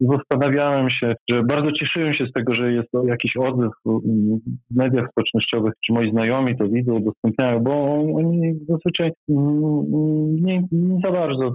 zastanawiałem 0.00 0.90
się, 0.90 1.14
że 1.30 1.42
bardzo 1.42 1.72
cieszyłem 1.72 2.14
się 2.14 2.26
z 2.26 2.32
tego, 2.32 2.54
że 2.54 2.72
jest 2.72 2.88
jakiś 3.04 3.36
odzew 3.36 3.72
w 3.86 4.76
mediach 4.76 5.10
społecznościowych, 5.10 5.72
czy 5.86 5.92
moi 5.92 6.10
znajomi 6.10 6.56
to 6.56 6.68
widzą, 6.68 6.94
udostępniają, 6.94 7.60
bo 7.60 7.94
oni 8.14 8.54
zazwyczaj 8.68 9.10
nie, 9.28 10.62
nie 10.72 11.00
za 11.04 11.10
bardzo 11.10 11.52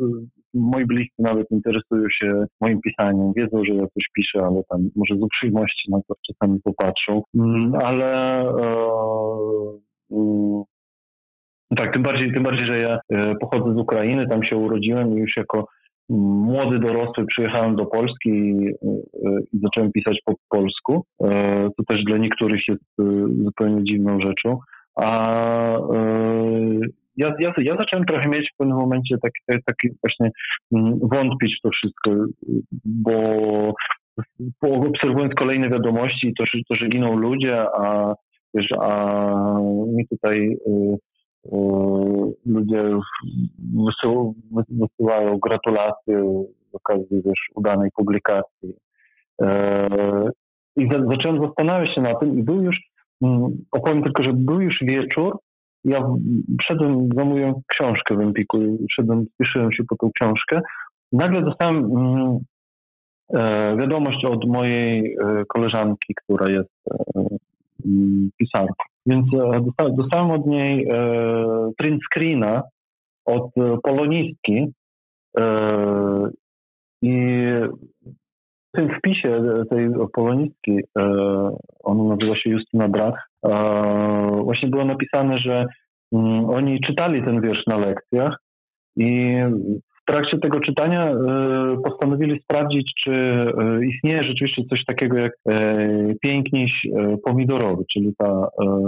moi 0.55 0.86
bliscy 0.86 1.15
nawet 1.20 1.51
interesują 1.51 2.10
się 2.10 2.46
moim 2.62 2.82
pisaniem, 2.82 3.34
wiedzą, 3.36 3.65
że 3.65 3.74
ja 3.74 3.84
coś 3.88 4.03
piszę, 4.13 4.46
ale 4.46 4.63
tam 4.70 4.89
może 4.96 5.15
z 5.15 5.22
uprzejmości 5.24 5.91
na 5.91 6.00
to 6.08 6.15
czasami 6.27 6.60
popatrzą, 6.63 7.22
ale 7.82 8.41
e, 8.41 8.86
tak, 11.77 11.94
tym 11.94 12.03
bardziej, 12.03 12.34
tym 12.34 12.44
bardziej, 12.44 12.67
że 12.67 12.79
ja 12.79 13.00
e, 13.10 13.36
pochodzę 13.36 13.74
z 13.74 13.77
Ukrainy, 13.77 14.27
tam 14.27 14.44
się 14.44 14.58
urodziłem 14.58 15.17
i 15.17 15.22
już 15.22 15.38
jako 15.38 15.67
młody 16.10 16.80
dorosły 16.80 17.26
przyjechałem 17.26 17.76
do 17.76 17.86
Polski 17.86 18.30
i, 18.30 18.70
i, 19.54 19.60
zacząłem 19.64 19.92
pisać 19.92 20.20
po 20.26 20.34
polsku. 20.50 21.06
E, 21.24 21.30
to 21.78 21.84
też 21.88 22.04
dla 22.04 22.18
niektórych 22.18 22.68
jest 22.68 22.84
e, 23.00 23.04
zupełnie 23.44 23.84
dziwną 23.84 24.20
rzeczą. 24.20 24.60
A 24.96 25.38
e, 25.78 26.80
ja, 27.18 27.34
ja, 27.40 27.54
ja 27.58 27.76
zacząłem 27.80 28.06
trochę 28.06 28.30
mieć 28.30 28.52
w 28.54 28.58
pewnym 28.58 28.78
momencie 28.78 29.18
taki, 29.22 29.62
taki 29.66 29.90
właśnie 30.04 30.32
mm, 30.76 31.00
wątpić 31.02 31.58
w 31.58 31.62
to 31.62 31.70
wszystko, 31.70 32.12
bo 32.86 33.14
obserwując 34.62 35.34
kolejne 35.34 35.70
wiadomości, 35.70 36.34
to, 36.38 36.44
to 36.70 36.76
że 36.76 36.88
giną 36.88 37.16
ludzie, 37.16 37.62
a 37.62 38.14
wiesz, 38.54 38.68
a 38.82 39.12
mi 39.88 40.08
tutaj 40.08 40.58
ludzie 42.46 42.84
wysyłają 44.70 45.38
gratulacje 45.38 46.46
z 46.72 46.75
okazji 46.75 47.22
wiesz, 47.25 47.50
udanej 47.56 47.90
publikacji. 47.96 48.74
E, 49.42 49.88
I 50.75 50.90
zacząłem 51.10 51.42
zastanawiać 51.42 51.96
się 51.96 52.02
na 52.02 52.16
tym 52.16 52.40
i 52.40 52.44
był 52.44 52.64
już, 52.64 52.82
mm, 53.22 53.66
opowiem 53.72 54.04
tylko, 54.04 54.24
że 54.24 54.34
był 54.34 54.62
już 54.62 54.78
wieczór, 54.82 55.38
ja 55.86 56.00
wszedłem 56.62 57.10
za 57.16 57.25
moją 57.25 57.62
książkę 57.68 58.16
w 58.16 58.20
Empiku, 58.20 58.58
wszedłem, 58.92 59.25
spieszyłem 59.34 59.72
się 59.72 59.84
po 59.84 59.96
tą 59.96 60.12
książkę. 60.12 60.62
Nagle 61.12 61.42
dostałem 61.42 61.78
mm, 61.78 62.38
e, 63.34 63.78
wiadomość 63.78 64.25
od 64.25 64.48
mojej 64.48 65.16
e, 65.16 65.46
koleżanki, 65.48 66.14
która 66.16 66.52
jest 66.52 66.74
mm, 67.86 68.30
pisarką 68.38 68.95
więc 69.06 69.26
e, 69.34 69.92
dostałem 69.92 70.32
od 70.32 70.46
niej 70.46 70.88
e, 70.90 70.96
print 71.78 72.02
screena 72.04 72.64
od 73.26 73.58
e, 73.58 73.78
polonistki 73.84 74.74
i 77.02 77.18
w 78.74 78.78
tym 78.78 78.90
wpisie 78.98 79.42
tej 79.70 79.90
polonistki, 80.14 80.80
ona 81.84 82.04
nazywa 82.04 82.36
się 82.36 82.50
Justyna 82.50 82.88
Brach, 82.88 83.30
właśnie 84.44 84.70
było 84.70 84.86
napisane, 84.86 85.38
że 85.38 85.66
mm, 86.12 86.50
oni 86.50 86.80
czytali 86.80 87.24
ten 87.24 87.42
wiersz 87.42 87.68
na 87.68 87.78
lekcjach 87.78 88.38
i 88.98 89.36
w 90.06 90.12
trakcie 90.12 90.38
tego 90.38 90.60
czytania 90.60 91.12
e, 91.12 91.16
postanowili 91.84 92.42
sprawdzić, 92.42 92.94
czy 93.04 93.12
e, 93.12 93.86
istnieje 93.86 94.24
rzeczywiście 94.24 94.64
coś 94.70 94.86
takiego 94.86 95.18
jak 95.18 95.32
e, 95.50 95.56
piękniś 96.22 96.88
pomidorowy, 97.24 97.84
czyli 97.94 98.14
ta 98.18 98.48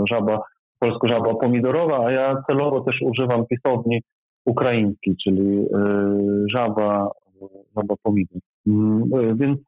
żaba, 0.09 0.39
polsko 0.79 1.07
żaba 1.07 1.35
pomidorowa, 1.35 2.05
a 2.05 2.11
ja 2.11 2.43
celowo 2.47 2.81
też 2.81 3.01
używam 3.01 3.45
pisowni 3.45 4.01
ukraińskiej, 4.45 5.15
czyli 5.23 5.65
żaba, 6.55 7.11
żaba 7.77 7.95
pomidor. 8.03 8.39
Mm, 8.67 9.03
więc 9.37 9.59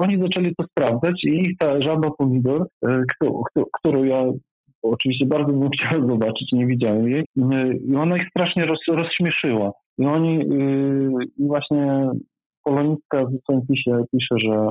oni 0.00 0.22
zaczęli 0.22 0.54
to 0.54 0.64
sprawdzać 0.64 1.24
i 1.24 1.56
ta 1.58 1.80
żaba 1.80 2.10
pomidor, 2.10 2.66
którą 3.72 4.04
ja 4.04 4.24
oczywiście 4.82 5.26
bardzo 5.26 5.52
bym 5.52 5.70
chciał 5.74 6.08
zobaczyć, 6.08 6.52
nie 6.52 6.66
widziałem 6.66 7.08
jej, 7.08 7.24
i 7.88 7.96
ona 7.96 8.16
ich 8.16 8.28
strasznie 8.28 8.66
roz, 8.66 8.80
rozśmieszyła. 8.88 9.72
I 10.02 10.06
oni 10.06 10.38
yy, 10.38 11.46
właśnie 11.46 12.10
Polonicka 12.64 13.24
w 13.24 13.42
swoim 13.42 13.66
pisie 13.66 14.04
pisze, 14.12 14.34
że 14.38 14.70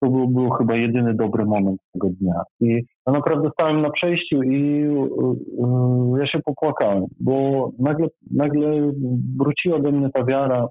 to 0.00 0.10
był, 0.10 0.28
był 0.28 0.50
chyba 0.50 0.76
jedyny 0.76 1.14
dobry 1.14 1.44
moment 1.44 1.80
tego 1.92 2.08
dnia. 2.20 2.42
I 2.60 2.84
ja 3.06 3.12
naprawdę 3.12 3.50
stałem 3.52 3.82
na 3.82 3.90
przejściu 3.90 4.42
i 4.42 4.80
yy, 4.80 6.20
ja 6.20 6.26
się 6.26 6.38
popłakałem, 6.44 7.04
bo 7.20 7.70
nagle, 7.78 8.06
nagle 8.30 8.92
wróciła 9.38 9.78
do 9.78 9.92
mnie 9.92 10.08
ta 10.14 10.24
wiara, 10.24 10.66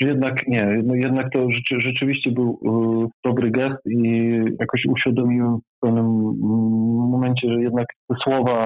że 0.00 0.08
jednak 0.08 0.48
nie, 0.48 0.82
no 0.84 0.94
jednak 0.94 1.32
to 1.32 1.50
rzeczy, 1.50 1.80
rzeczywiście 1.80 2.30
był 2.30 2.60
dobry 3.24 3.50
gest 3.50 3.86
i 3.86 4.30
jakoś 4.60 4.82
uświadomiłem 4.88 5.56
w 5.56 5.80
pewnym 5.80 6.06
momencie, 7.10 7.48
że 7.48 7.60
jednak 7.60 7.86
te 8.08 8.16
słowa 8.24 8.62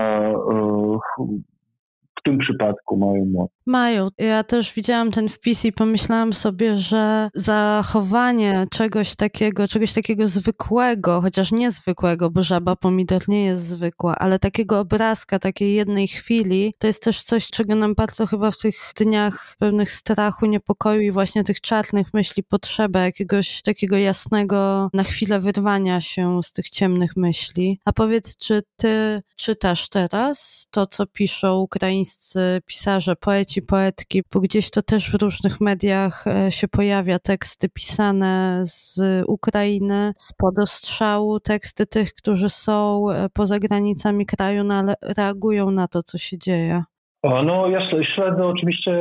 w 2.23 2.25
tym 2.25 2.39
przypadku 2.39 2.97
mają 2.97 3.25
moc. 3.25 3.51
Mają. 3.67 4.09
Ja 4.19 4.45
też 4.45 4.75
widziałam 4.75 5.11
ten 5.11 5.29
wpis 5.29 5.65
i 5.65 5.73
pomyślałam 5.73 6.33
sobie, 6.33 6.77
że 6.77 7.29
zachowanie 7.35 8.67
czegoś 8.71 9.17
takiego, 9.17 9.69
czegoś 9.69 9.93
takiego 9.93 10.27
zwykłego, 10.27 11.21
chociaż 11.21 11.53
niezwykłego, 11.53 12.31
bo 12.31 12.43
żaba 12.43 12.77
pomidor 12.77 13.29
nie 13.29 13.45
jest 13.45 13.67
zwykła, 13.67 14.15
ale 14.19 14.39
takiego 14.39 14.81
obrazka, 14.81 15.39
takiej 15.39 15.75
jednej 15.75 16.09
chwili, 16.09 16.75
to 16.79 16.87
jest 16.87 17.03
też 17.03 17.23
coś, 17.23 17.51
czego 17.51 17.75
nam 17.75 17.95
bardzo 17.95 18.27
chyba 18.27 18.51
w 18.51 18.57
tych 18.57 18.93
dniach 18.97 19.57
pełnych 19.59 19.93
strachu, 19.93 20.47
niepokoju 20.47 21.01
i 21.01 21.11
właśnie 21.11 21.45
tych 21.45 21.61
czarnych 21.61 22.15
myśli 22.15 22.43
potrzeba, 22.43 23.01
jakiegoś 23.01 23.63
takiego 23.63 23.97
jasnego 23.97 24.91
na 24.93 25.03
chwilę 25.03 25.41
wyrwania 25.41 26.01
się 26.01 26.43
z 26.43 26.53
tych 26.53 26.71
ciemnych 26.71 27.17
myśli. 27.17 27.81
A 27.85 27.93
powiedz, 27.93 28.37
czy 28.37 28.63
ty 28.77 29.23
czytasz 29.37 29.89
teraz 29.89 30.67
to, 30.71 30.87
co 30.87 31.07
piszą 31.07 31.61
ukraińscy 31.61 32.12
ukraińscy 32.13 32.61
pisarze, 32.67 33.17
poeci, 33.17 33.63
poetki, 33.63 34.23
bo 34.33 34.41
gdzieś 34.41 34.71
to 34.71 34.83
też 34.83 35.13
w 35.13 35.23
różnych 35.23 35.61
mediach 35.61 36.27
e, 36.27 36.53
się 36.53 36.69
pojawia, 36.69 37.19
teksty 37.19 37.69
pisane 37.69 38.61
z 38.65 39.01
Ukrainy, 39.27 40.13
spod 40.17 40.59
ostrzału, 40.59 41.41
teksty 41.41 41.87
tych, 41.87 42.15
którzy 42.15 42.49
są 42.49 43.11
e, 43.11 43.29
poza 43.35 43.59
granicami 43.59 44.27
kraju, 44.27 44.65
no 44.65 44.75
ale 44.75 44.95
reagują 45.17 45.71
na 45.71 45.89
to, 45.89 46.03
co 46.03 46.19
się 46.19 46.39
dzieje. 46.39 46.83
No, 47.25 47.69
ja 47.69 47.81
śledzę 48.15 48.47
oczywiście 48.47 48.93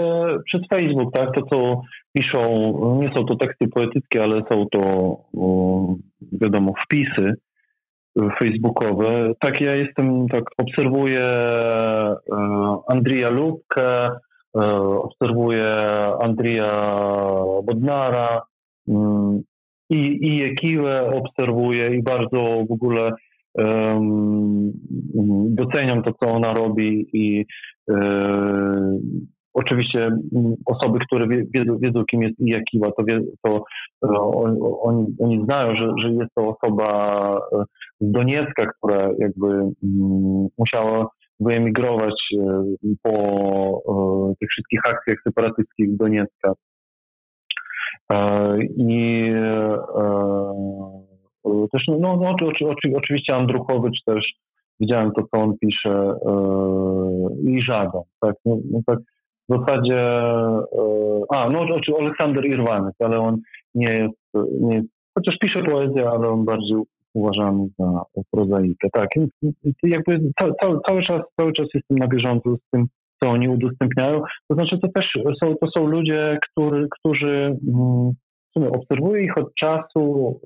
przez 0.45 0.61
Facebook, 0.73 1.13
tak, 1.13 1.29
to 1.35 1.41
co 1.41 1.81
piszą, 2.13 2.41
nie 3.01 3.11
są 3.17 3.25
to 3.25 3.35
teksty 3.35 3.67
poetyckie, 3.67 4.23
ale 4.23 4.41
są 4.51 4.65
to, 4.71 4.81
wiadomo, 6.31 6.73
wpisy 6.85 7.33
facebookowe. 8.39 9.33
Tak, 9.39 9.61
ja 9.61 9.75
jestem, 9.75 10.27
tak 10.27 10.43
obserwuję 10.57 11.21
e, 11.21 12.17
Andrija 12.87 13.29
Lubkę, 13.29 14.09
e, 14.57 14.61
obserwuję 14.81 15.73
Andrija 16.21 16.71
Bodnara 17.63 18.41
mm, 18.87 19.41
i, 19.89 20.27
i 20.27 20.37
Jekiłę 20.37 21.11
obserwuję 21.11 21.95
i 21.95 22.03
bardzo 22.03 22.65
w 22.69 22.71
ogóle 22.71 23.11
um, 23.53 24.71
doceniam 25.55 26.03
to, 26.03 26.11
co 26.13 26.29
ona 26.29 26.53
robi 26.53 27.07
i 27.13 27.45
um, 27.87 29.27
Oczywiście 29.53 30.11
osoby, 30.65 30.99
które 30.99 31.27
wiedzą, 31.27 31.77
wiedzą 31.77 32.05
kim 32.05 32.21
jest 32.21 32.39
Ijakiwa, 32.39 32.91
to, 32.91 33.03
wie, 33.03 33.19
to 33.43 33.65
oni, 34.81 35.15
oni 35.19 35.43
znają, 35.43 35.75
że, 35.75 35.93
że 35.97 36.11
jest 36.11 36.31
to 36.35 36.57
osoba 36.57 36.87
z 38.01 38.11
Doniecka, 38.11 38.65
która 38.65 39.09
jakby 39.19 39.47
um, 39.47 40.47
musiała 40.57 41.07
wyemigrować 41.39 42.15
po 43.01 43.13
tych 44.39 44.49
wszystkich 44.49 44.79
akcjach 44.85 45.17
separatystycznych 45.23 45.97
Doniecka. 45.97 46.53
I 48.77 49.23
też, 51.71 51.83
no, 51.87 51.97
no, 51.99 52.35
oczywiście 52.95 53.35
Andruchowicz 53.35 54.03
też 54.05 54.33
widziałem 54.79 55.11
to, 55.11 55.21
co 55.21 55.41
on 55.41 55.57
pisze 55.57 56.13
i 57.43 57.61
Żadan, 57.61 58.01
tak, 58.21 58.35
no, 58.45 58.57
no 58.71 58.79
tak 58.85 58.99
w 59.49 59.57
zasadzie, 59.57 60.21
a 61.29 61.49
no 61.49 61.61
oczywiście 61.61 61.95
Aleksander 61.99 62.45
Irwanyk, 62.45 62.95
ale 62.99 63.19
on 63.19 63.37
nie 63.75 63.89
jest, 63.89 64.45
nie 64.61 64.75
jest, 64.75 64.87
chociaż 65.17 65.37
pisze 65.37 65.63
poezję, 65.63 66.09
ale 66.09 66.27
on 66.27 66.45
bardziej 66.45 66.77
uważany 67.13 67.67
za 67.79 68.03
prozaikę, 68.31 68.87
tak, 68.93 69.09
jakby 69.83 70.19
cały, 70.39 70.53
cały, 70.87 71.01
czas, 71.01 71.21
cały 71.39 71.53
czas 71.53 71.67
jestem 71.73 71.97
na 71.97 72.07
bieżąco 72.07 72.55
z 72.55 72.69
tym, 72.71 72.85
co 73.23 73.29
oni 73.29 73.49
udostępniają. 73.49 74.21
To 74.47 74.55
znaczy, 74.55 74.79
to 74.79 74.87
też 74.87 75.17
są, 75.43 75.55
to 75.55 75.67
są 75.77 75.85
ludzie, 75.85 76.37
który, 76.51 76.87
którzy 76.99 77.35
mm, 77.45 78.11
w 78.49 78.53
sumie 78.53 78.69
obserwuję 78.71 79.23
ich 79.23 79.37
od 79.37 79.55
czasu, 79.55 80.39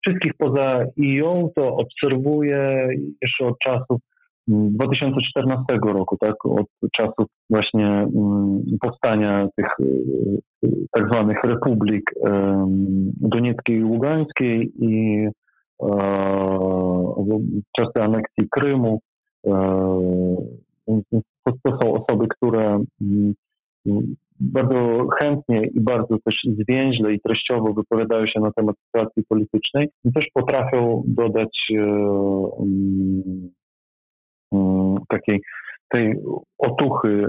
wszystkich 0.00 0.32
poza 0.38 0.84
IO, 0.98 1.50
to 1.56 1.76
obserwuję 1.76 2.88
jeszcze 3.22 3.46
od 3.46 3.58
czasów 3.58 4.00
2014 4.48 5.64
mm, 5.70 5.96
roku, 5.96 6.16
tak, 6.20 6.46
od 6.46 6.66
czasów 6.92 7.26
właśnie 7.50 7.86
mm, 7.86 8.62
powstania 8.80 9.48
tych 9.56 9.66
y, 9.80 10.40
tak 10.90 11.08
zwanych 11.12 11.44
republik 11.44 12.10
Donieckiej 13.16 13.76
i 13.76 13.84
Ługańskiej 13.84 14.72
i 14.78 15.26
e, 15.82 15.96
czasy 17.76 18.02
aneksji 18.02 18.48
Krymu. 18.50 19.00
E, 19.46 19.52
to, 21.44 21.78
są 21.82 21.92
osoby, 21.92 22.26
które 22.28 22.84
mm, 23.00 23.34
bardzo 24.40 25.08
chętnie 25.18 25.66
i 25.66 25.80
bardzo 25.80 26.16
też 26.24 26.34
zwięźle 26.44 27.12
i 27.14 27.20
treściowo 27.20 27.72
wypowiadają 27.72 28.26
się 28.26 28.40
na 28.40 28.52
temat 28.52 28.76
sytuacji 28.86 29.24
politycznej 29.28 29.88
i 30.04 30.12
też 30.12 30.24
potrafią 30.34 31.02
dodać 31.06 31.58
e, 31.74 31.84
takiej 35.08 35.40
tej 35.88 36.14
otuchy 36.58 37.08
y, 37.08 37.26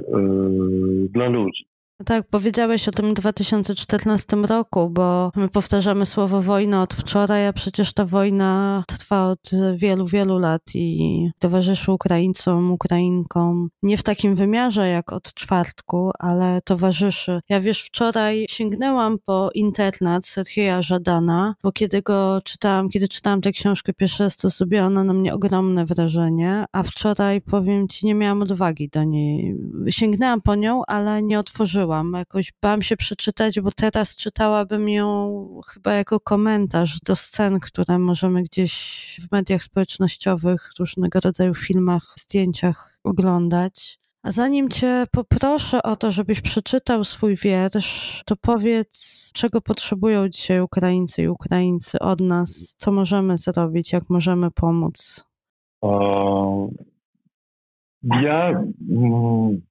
dla 1.10 1.28
ludzi. 1.28 1.73
Tak, 2.06 2.28
powiedziałeś 2.30 2.88
o 2.88 2.92
tym 2.92 3.14
2014 3.14 4.38
roku, 4.38 4.90
bo 4.90 5.32
my 5.36 5.50
powtarzamy 5.50 6.06
słowo 6.06 6.42
wojna 6.42 6.82
od 6.82 6.94
wczoraj, 6.94 7.48
a 7.48 7.54
przecież 7.54 7.94
ta 7.94 8.06
wojna 8.06 8.84
trwa 8.88 9.28
od 9.28 9.52
wielu, 9.76 10.06
wielu 10.08 10.38
lat 10.38 10.62
i 10.74 11.30
towarzyszy 11.40 11.92
Ukraińcom, 11.92 12.72
Ukrainkom 12.72 13.70
nie 13.84 13.98
w 13.98 14.04
takim 14.04 14.36
wymiarze 14.36 14.88
jak 14.90 15.14
od 15.14 15.34
czwartku, 15.34 16.12
ale 16.20 16.62
towarzyszy. 16.66 17.40
Ja 17.50 17.60
wiesz, 17.60 17.84
wczoraj 17.84 18.46
sięgnęłam 18.50 19.18
po 19.26 19.50
internat 19.56 20.26
Serhieja 20.26 20.82
Żadana, 20.82 21.56
bo 21.64 21.72
kiedy 21.72 22.02
go 22.02 22.42
czytałam, 22.44 22.90
kiedy 22.90 23.08
czytałam 23.08 23.42
tę 23.42 23.52
książkę 23.52 23.94
pierwszy 23.94 24.24
raz, 24.24 24.38
to 24.38 24.50
zrobiła 24.50 24.86
ona 24.86 25.04
na 25.04 25.14
mnie 25.14 25.34
ogromne 25.34 25.86
wrażenie, 25.86 26.66
a 26.72 26.84
wczoraj, 26.84 27.42
powiem 27.42 27.88
ci, 27.88 28.06
nie 28.06 28.16
miałam 28.16 28.42
odwagi 28.42 28.90
do 28.90 29.04
niej. 29.04 29.56
Sięgnęłam 29.90 30.42
po 30.42 30.56
nią, 30.56 30.82
ale 30.88 31.24
nie 31.24 31.40
otworzyłam 31.40 31.83
Jakoś 32.18 32.54
bałam 32.62 32.82
się 32.82 32.98
przeczytać, 32.98 33.60
bo 33.60 33.72
teraz 33.72 34.16
czytałabym 34.16 34.90
ją 34.90 35.62
chyba 35.68 35.94
jako 35.94 36.20
komentarz 36.20 37.00
do 37.00 37.16
scen, 37.16 37.60
które 37.60 38.00
możemy 38.00 38.44
gdzieś 38.44 38.74
w 39.22 39.32
mediach 39.32 39.64
społecznościowych, 39.64 40.70
różnego 40.80 41.20
rodzaju 41.20 41.54
filmach, 41.54 42.16
zdjęciach 42.20 43.00
oglądać. 43.04 44.00
A 44.24 44.32
zanim 44.32 44.70
Cię 44.70 45.06
poproszę 45.12 45.84
o 45.84 45.96
to, 45.96 46.12
żebyś 46.12 46.42
przeczytał 46.42 47.04
swój 47.04 47.36
wiersz, 47.36 48.24
to 48.26 48.36
powiedz, 48.36 49.32
czego 49.34 49.62
potrzebują 49.62 50.30
dzisiaj 50.30 50.62
Ukraińcy 50.62 51.22
i 51.22 51.28
Ukraińcy 51.28 52.00
od 52.00 52.22
nas, 52.22 52.76
co 52.78 52.92
możemy 52.92 53.38
zrobić, 53.38 53.94
jak 53.94 54.10
możemy 54.10 54.52
pomóc. 54.52 55.26
Ja 58.22 58.64
Mm, 58.90 59.62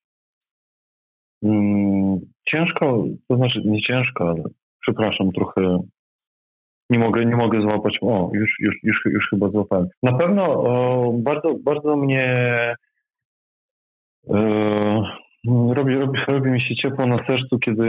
ciężko, 2.45 3.05
to 3.29 3.37
znaczy 3.37 3.63
nie 3.65 3.83
ciężko, 3.83 4.29
ale 4.29 4.43
przepraszam, 4.81 5.33
trochę 5.33 5.79
nie 6.91 6.99
mogę, 6.99 7.27
nie 7.27 7.37
mogę 7.37 7.61
złapać. 7.61 7.99
O, 8.01 8.31
już, 8.35 8.57
już, 8.61 8.75
już, 8.83 9.03
już 9.05 9.29
chyba 9.31 9.49
złapałem. 9.49 9.89
Na 10.03 10.13
pewno 10.13 10.45
o, 10.45 11.13
bardzo, 11.13 11.55
bardzo 11.65 11.97
mnie 11.97 12.25
e, 14.31 14.37
robi, 15.47 15.95
robi, 15.95 16.19
robi 16.29 16.51
mi 16.51 16.61
się 16.61 16.75
ciepło 16.75 17.07
na 17.07 17.27
sercu, 17.27 17.59
kiedy 17.59 17.89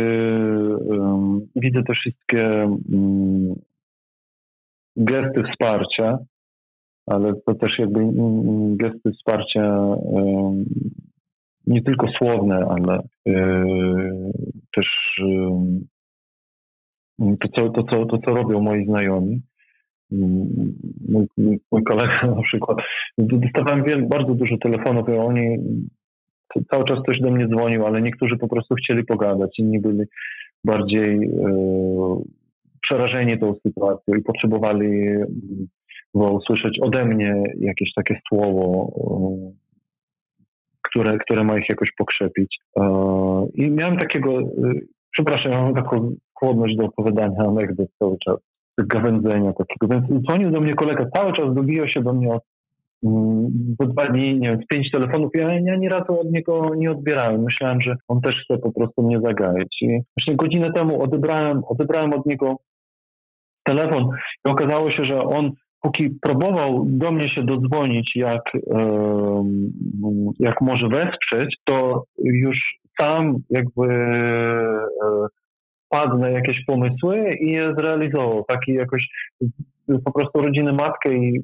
e, 0.92 1.40
widzę 1.56 1.84
te 1.84 1.94
wszystkie 1.94 2.48
mm, 2.94 3.56
gesty 4.98 5.44
wsparcia, 5.52 6.18
ale 7.06 7.34
to 7.46 7.56
też 7.56 7.80
jakby 7.80 8.00
mm, 8.00 8.78
gesty 8.78 9.12
wsparcia 9.12 9.78
nie 11.68 11.82
tylko 11.82 12.08
słowne, 12.08 12.66
ale 12.70 13.00
yy, 13.26 14.32
też 14.76 15.18
yy, 17.20 17.38
to, 17.38 17.48
co, 17.56 17.70
to, 17.70 17.84
co, 17.84 18.06
to, 18.06 18.18
co 18.18 18.34
robią 18.34 18.62
moi 18.62 18.86
znajomi. 18.86 19.42
Mój, 21.10 21.28
mój 21.72 21.84
kolega 21.84 22.28
na 22.36 22.42
przykład, 22.42 22.78
dostawałem 23.18 24.08
bardzo 24.08 24.34
dużo 24.34 24.58
telefonów 24.58 25.10
i 25.10 25.12
oni 25.12 25.58
cały 26.72 26.86
czas 26.86 27.00
ktoś 27.04 27.20
do 27.20 27.32
mnie 27.32 27.48
dzwonił, 27.48 27.86
ale 27.86 28.02
niektórzy 28.02 28.38
po 28.38 28.48
prostu 28.48 28.76
chcieli 28.76 29.04
pogadać, 29.06 29.60
inni 29.60 29.80
byli 29.80 30.04
bardziej 30.64 31.20
yy, 31.20 32.24
przerażeni 32.82 33.40
tą 33.40 33.54
sytuacją 33.68 34.16
i 34.16 34.22
potrzebowali 34.22 35.08
usłyszeć 36.14 36.80
ode 36.80 37.06
mnie 37.06 37.44
jakieś 37.60 37.94
takie 37.94 38.20
słowo, 38.30 38.92
które, 40.94 41.18
które 41.18 41.44
ma 41.44 41.58
ich 41.58 41.70
jakoś 41.70 41.92
pokrzepić. 41.98 42.60
E, 42.78 42.84
I 43.54 43.72
miałem 43.72 43.98
takiego, 43.98 44.40
e, 44.40 44.44
przepraszam, 45.12 45.52
ja 45.52 45.62
mam 45.62 45.76
taką 45.76 46.16
skłonność 46.30 46.76
do 46.76 46.86
opowiadania 46.86 47.44
anegdot 47.48 47.88
cały 48.00 48.18
czas, 48.18 48.38
gawędzenia 48.78 49.54
takiego. 49.54 49.88
Więc 49.88 50.24
dzwonił 50.24 50.52
do 50.52 50.62
mnie 50.62 50.74
kolega, 50.74 51.06
cały 51.16 51.34
czas 51.34 51.54
dobijał 51.54 51.88
się 51.88 52.02
do 52.02 52.14
mnie 52.14 52.34
od 52.34 52.44
do 53.04 53.10
mm, 53.86 53.92
dwa 53.92 54.06
dni, 54.06 54.40
nie 54.40 54.50
wiem, 54.50 54.60
pięć 54.70 54.92
telefonów. 54.92 55.32
Ja, 55.34 55.60
ja 55.60 55.76
nie 55.76 55.90
razu 55.90 56.20
od 56.20 56.32
niego 56.32 56.76
nie 56.76 56.92
odbierałem. 56.92 57.44
Myślałem, 57.44 57.82
że 57.82 57.96
on 58.08 58.22
też 58.22 58.36
chce 58.44 58.58
po 58.58 58.72
prostu 58.72 59.04
mnie 59.04 59.20
zagaić. 59.22 59.82
I 59.82 59.88
właśnie 60.18 60.36
godzinę 60.36 60.74
temu 60.74 61.02
odebrałem, 61.02 61.62
odebrałem 61.68 62.14
od 62.14 62.26
niego 62.26 62.56
telefon 63.64 64.10
i 64.48 64.50
okazało 64.50 64.92
się, 64.92 65.06
że 65.06 65.20
on 65.20 65.52
póki 65.84 66.10
próbował 66.10 66.86
do 66.86 67.12
mnie 67.12 67.30
się 67.30 67.44
dodzwonić, 67.44 68.16
jak, 68.16 68.42
jak 70.40 70.62
może 70.62 70.88
wesprzeć, 70.88 71.58
to 71.64 72.06
już 72.24 72.80
sam 73.00 73.36
jakby 73.50 73.88
padł 75.90 76.18
na 76.18 76.30
jakieś 76.30 76.66
pomysły 76.66 77.36
i 77.42 77.52
je 77.52 77.74
zrealizował. 77.78 78.44
Taki 78.48 78.74
jakoś 78.74 79.08
po 80.06 80.12
prostu 80.12 80.42
rodzinę 80.42 80.74
matkę 80.74 81.16
i 81.16 81.42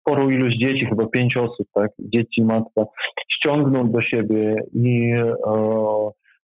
sporą 0.00 0.30
ilość 0.30 0.58
dzieci, 0.58 0.86
chyba 0.86 1.06
pięć 1.06 1.36
osób, 1.36 1.68
tak, 1.74 1.90
dzieci, 1.98 2.42
matka, 2.42 2.84
ściągnął 3.28 3.88
do 3.88 4.02
siebie 4.02 4.56
i 4.74 5.12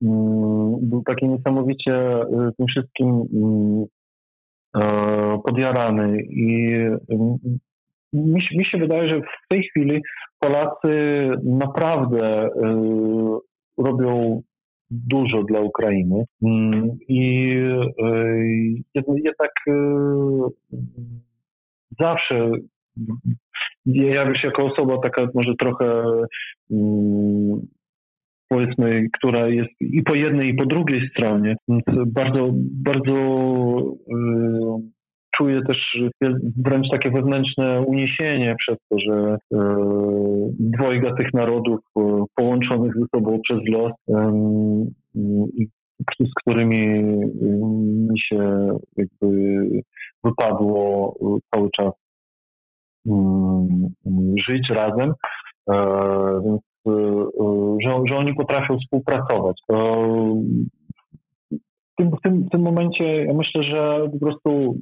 mm, 0.02 0.76
był 0.82 1.04
taki 1.06 1.28
niesamowicie 1.28 2.10
tym 2.58 2.68
wszystkim 2.68 3.28
podjarany 5.46 6.22
i 6.22 6.76
mi, 8.14 8.42
mi 8.58 8.66
się 8.66 8.78
wydaje, 8.78 9.14
że 9.14 9.22
w 9.22 9.48
tej 9.50 9.64
chwili 9.64 10.02
Polacy 10.40 10.90
naprawdę 11.44 12.50
robią 13.78 14.42
dużo 14.90 15.44
dla 15.44 15.60
Ukrainy 15.60 16.26
mm, 16.44 16.98
i 17.08 17.50
jednak 19.24 19.52
zawsze 22.00 22.52
ja 23.86 24.24
już 24.24 24.44
jako 24.44 24.66
osoba 24.66 24.98
taka 24.98 25.28
może 25.34 25.56
trochę 25.60 26.04
mm, 26.72 27.68
powiedzmy, 28.48 29.08
która 29.14 29.48
jest 29.48 29.70
i 29.80 30.04
po 30.04 30.16
jednej, 30.16 30.50
i 30.50 30.54
po 30.54 30.66
drugiej 30.66 31.10
stronie, 31.10 31.56
bardzo, 32.08 32.50
bardzo 32.72 33.16
czuję 35.38 35.62
też 35.62 35.98
wręcz 36.58 36.90
takie 36.90 37.12
wewnętrzne 37.12 37.82
uniesienie 37.82 38.56
przez 38.60 38.78
to, 38.90 39.00
że 39.00 39.38
e, 39.54 39.58
dwojga 40.60 41.16
tych 41.16 41.34
narodów 41.34 41.80
e, 41.98 42.24
połączonych 42.36 42.94
ze 42.96 43.06
sobą 43.16 43.40
przez 43.44 43.60
los, 43.68 43.92
z 46.20 46.34
którymi 46.42 47.04
mi 48.12 48.20
się 48.20 48.70
jakby 48.98 49.62
wypadło 50.24 51.16
cały 51.54 51.70
czas 51.72 51.94
żyć 54.48 54.70
razem, 54.70 55.14
e, 55.70 55.76
więc 56.46 56.62
że, 57.84 57.92
że 58.10 58.18
oni 58.18 58.34
potrafią 58.34 58.78
współpracować. 58.80 59.62
W 61.96 61.98
tym, 61.98 62.12
w, 62.12 62.22
tym, 62.24 62.44
w 62.44 62.50
tym 62.50 62.62
momencie 62.62 63.26
ja 63.26 63.34
myślę, 63.34 63.64
że 63.64 64.10
po 64.12 64.20
prostu 64.20 64.80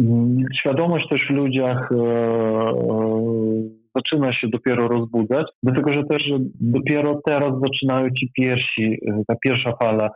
mm, 0.00 0.44
świadomość 0.54 1.08
też 1.08 1.20
w 1.26 1.30
ludziach 1.30 1.92
e, 1.92 1.96
e, 1.96 3.86
zaczyna 3.94 4.32
się 4.32 4.48
dopiero 4.48 4.88
rozbudzać, 4.88 5.46
dlatego 5.62 5.92
że 5.92 6.04
też 6.04 6.30
dopiero 6.60 7.20
teraz 7.26 7.52
zaczynają 7.60 8.10
ci 8.10 8.30
pierwsi, 8.34 8.98
e, 9.08 9.22
ta 9.26 9.34
pierwsza 9.40 9.72
fala 9.82 10.10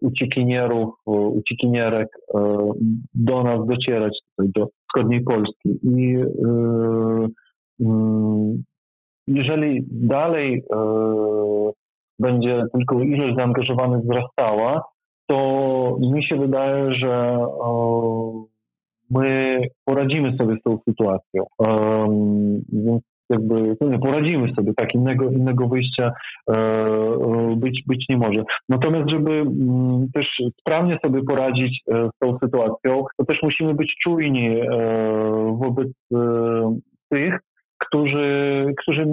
uciekinierów, 0.00 0.94
uciekinierek 1.06 2.08
do 3.14 3.42
nas 3.42 3.66
docierać, 3.66 4.18
do 4.38 4.68
wschodniej 4.88 5.20
Polski. 5.20 5.68
I 5.82 6.16
mm, 7.80 8.64
jeżeli 9.26 9.84
dalej 9.90 10.64
e, 10.72 10.76
będzie 12.18 12.62
tylko 12.72 13.00
ilość 13.00 13.36
zaangażowanych 13.36 14.02
wzrastała, 14.02 14.84
to 15.26 15.98
mi 16.00 16.24
się 16.24 16.36
wydaje, 16.36 16.94
że 16.94 17.38
o, 17.40 18.32
my 19.10 19.60
poradzimy 19.84 20.36
sobie 20.36 20.56
z 20.56 20.62
tą 20.62 20.78
sytuacją. 20.88 21.46
Um, 21.58 22.62
więc 22.72 23.02
jakby 23.30 23.76
no 23.80 23.88
nie, 23.88 23.98
poradzimy 23.98 24.54
sobie, 24.54 24.72
tak, 24.76 24.94
innego, 24.94 25.30
innego 25.30 25.68
wyjścia 25.68 26.12
e, 26.50 26.54
być, 27.56 27.82
być 27.86 28.08
nie 28.08 28.16
może. 28.16 28.44
Natomiast, 28.68 29.10
żeby 29.10 29.30
mm, 29.30 30.08
też 30.14 30.42
sprawnie 30.60 30.98
sobie 31.04 31.22
poradzić 31.24 31.82
e, 31.88 32.08
z 32.16 32.18
tą 32.18 32.38
sytuacją, 32.38 33.04
to 33.16 33.24
też 33.24 33.42
musimy 33.42 33.74
być 33.74 33.96
czujni 34.02 34.48
e, 34.48 34.66
wobec 35.60 35.88
e, 36.14 36.18
tych, 37.08 37.40
którzy, 37.86 38.66
którzy 38.78 39.06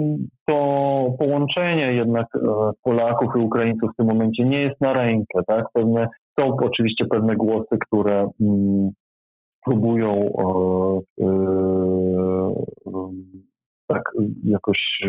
to 0.46 0.54
połączenie 1.18 1.92
jednak 1.92 2.26
e, 2.36 2.40
Polaków 2.82 3.28
i 3.36 3.38
Ukraińców 3.38 3.90
w 3.92 3.96
tym 3.96 4.06
momencie 4.06 4.44
nie 4.44 4.62
jest 4.62 4.80
na 4.80 4.92
rękę. 4.92 5.40
Tak? 5.46 5.64
Pewne, 5.72 6.08
są 6.40 6.56
oczywiście 6.56 7.04
pewne 7.04 7.36
głosy, 7.36 7.76
które 7.80 8.28
mm, 8.40 8.90
próbują 9.64 10.10
e, 10.10 11.24
e, 11.24 12.52
tak 13.86 14.02
jakoś 14.44 15.02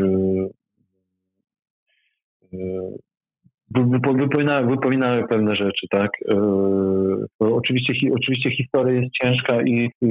wypominały, 4.18 4.68
wypominały 4.68 5.28
pewne 5.28 5.56
rzeczy, 5.56 5.88
tak. 5.90 6.12
E, 6.32 6.36
oczywiście, 7.40 7.94
oczywiście 8.16 8.52
historia 8.52 9.02
jest 9.02 9.14
ciężka 9.22 9.62
i, 9.62 9.92
i 10.02 10.08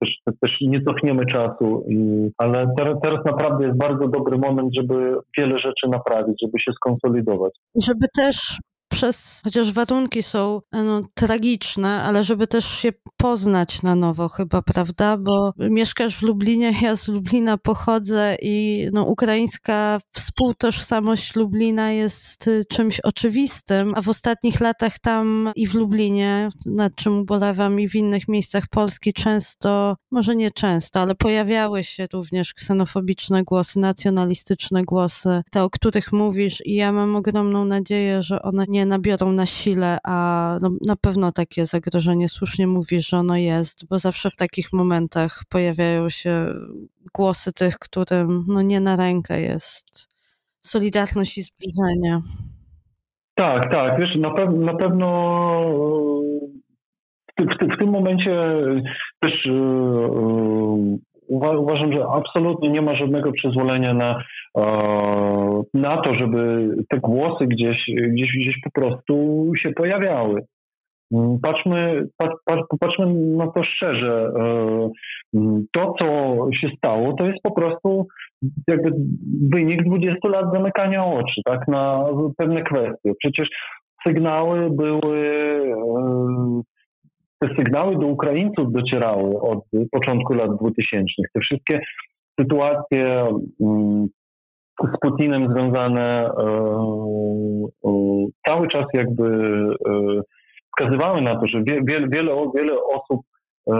też, 0.00 0.18
też, 0.40 0.60
nie 0.60 0.82
cofniemy 0.82 1.26
czasu, 1.26 1.84
i, 1.88 2.30
ale 2.38 2.66
teraz, 2.78 2.94
teraz 3.02 3.24
naprawdę 3.24 3.66
jest 3.66 3.78
bardzo 3.78 4.08
dobry 4.08 4.38
moment, 4.38 4.74
żeby 4.74 5.16
wiele 5.38 5.58
rzeczy 5.58 5.88
naprawić, 5.88 6.36
żeby 6.42 6.60
się 6.60 6.72
skonsolidować. 6.72 7.52
Żeby 7.82 8.06
też 8.16 8.58
przez, 8.94 9.40
chociaż 9.44 9.72
warunki 9.72 10.22
są 10.22 10.60
no, 10.72 11.00
tragiczne, 11.14 12.02
ale 12.02 12.24
żeby 12.24 12.46
też 12.46 12.68
się 12.68 12.92
poznać 13.16 13.82
na 13.82 13.94
nowo 13.94 14.28
chyba, 14.28 14.62
prawda? 14.62 15.16
Bo 15.16 15.52
mieszkasz 15.58 16.16
w 16.16 16.22
Lublinie, 16.22 16.74
ja 16.82 16.96
z 16.96 17.08
Lublina 17.08 17.58
pochodzę 17.58 18.36
i 18.42 18.86
no, 18.92 19.04
ukraińska 19.04 20.00
współtożsamość 20.12 21.36
Lublina 21.36 21.92
jest 21.92 22.48
y, 22.48 22.64
czymś 22.68 23.00
oczywistym, 23.00 23.92
a 23.96 24.02
w 24.02 24.08
ostatnich 24.08 24.60
latach 24.60 24.98
tam 24.98 25.52
i 25.56 25.66
w 25.66 25.74
Lublinie, 25.74 26.48
nad 26.66 26.94
czym 26.94 27.18
ubolewam, 27.18 27.80
i 27.80 27.88
w 27.88 27.94
innych 27.94 28.28
miejscach 28.28 28.64
Polski 28.70 29.12
często, 29.12 29.96
może 30.10 30.36
nie 30.36 30.50
często, 30.50 31.00
ale 31.00 31.14
pojawiały 31.14 31.84
się 31.84 32.06
również 32.12 32.54
ksenofobiczne 32.54 33.44
głosy, 33.44 33.78
nacjonalistyczne 33.78 34.82
głosy, 34.84 35.42
te, 35.50 35.62
o 35.62 35.70
których 35.70 36.12
mówisz 36.12 36.62
i 36.66 36.74
ja 36.74 36.92
mam 36.92 37.16
ogromną 37.16 37.64
nadzieję, 37.64 38.22
że 38.22 38.42
one 38.42 38.64
nie 38.68 38.83
nabiorą 38.86 39.32
na 39.32 39.46
sile, 39.46 39.98
a 40.04 40.58
no, 40.62 40.70
na 40.86 40.96
pewno 40.96 41.32
takie 41.32 41.66
zagrożenie, 41.66 42.28
słusznie 42.28 42.66
mówisz, 42.66 43.08
że 43.08 43.16
ono 43.16 43.36
jest, 43.36 43.88
bo 43.88 43.98
zawsze 43.98 44.30
w 44.30 44.36
takich 44.36 44.72
momentach 44.72 45.42
pojawiają 45.48 46.08
się 46.08 46.46
głosy 47.14 47.52
tych, 47.52 47.78
którym 47.78 48.44
no, 48.48 48.62
nie 48.62 48.80
na 48.80 48.96
rękę 48.96 49.40
jest 49.40 50.08
solidarność 50.60 51.38
i 51.38 51.42
zbliżenie. 51.42 52.20
Tak, 53.34 53.70
tak. 53.70 54.00
Wiesz, 54.00 54.16
na, 54.16 54.30
pe 54.30 54.50
na 54.50 54.74
pewno 54.74 55.08
w, 57.38 57.42
w, 57.42 57.74
w, 57.74 57.78
tym 57.78 57.88
momencie 57.88 58.52
też 59.20 59.46
yy, 59.46 60.98
uważam, 61.58 61.92
że 61.92 62.06
absolutnie 62.06 62.70
nie 62.70 62.82
ma 62.82 62.94
żadnego 62.94 63.32
przyzwolenia 63.32 63.94
na, 63.94 64.24
na 65.74 65.96
to, 66.02 66.14
żeby 66.14 66.68
te 66.88 66.98
głosy 66.98 67.46
gdzieś, 67.46 67.78
gdzieś, 68.08 68.36
gdzieś 68.36 68.60
po 68.60 68.70
prostu 68.70 69.52
się 69.56 69.70
pojawiały. 69.70 70.40
Mm, 71.12 71.38
patrzmy, 71.42 72.06
patrz, 72.46 72.62
popatrzmy 72.68 73.14
na 73.14 73.46
to 73.46 73.64
szczerze. 73.64 74.32
E, 74.36 74.90
mm, 75.34 75.66
to, 75.72 75.94
co 76.00 76.06
się 76.60 76.68
stało, 76.76 77.12
to 77.12 77.26
jest 77.26 77.42
po 77.42 77.52
prostu 77.52 78.06
jakby 78.68 78.90
wynik 79.52 79.84
20 79.84 80.28
lat 80.28 80.44
zamykania 80.52 81.04
oczy 81.04 81.40
tak, 81.44 81.68
na 81.68 82.04
pewne 82.36 82.62
kwestie. 82.62 83.12
Przecież 83.18 83.48
sygnały 84.06 84.70
były 84.70 85.18
e, 85.72 86.73
te 87.44 87.54
sygnały 87.56 87.98
do 87.98 88.06
Ukraińców 88.06 88.72
docierały 88.72 89.40
od 89.40 89.64
początku 89.90 90.34
lat 90.34 90.50
2000. 90.60 91.04
Te 91.34 91.40
wszystkie 91.40 91.80
sytuacje 92.40 93.28
mm, 93.60 94.06
z 94.82 95.00
Putinem 95.00 95.52
związane 95.52 96.26
e, 96.26 96.30
cały 98.46 98.68
czas 98.68 98.84
jakby 98.94 99.24
e, 99.88 100.20
wskazywały 100.66 101.20
na 101.20 101.40
to, 101.40 101.46
że 101.46 101.62
wiele, 101.62 102.06
wiele, 102.12 102.50
wiele 102.54 102.74
osób, 102.82 103.20
e, 103.70 103.74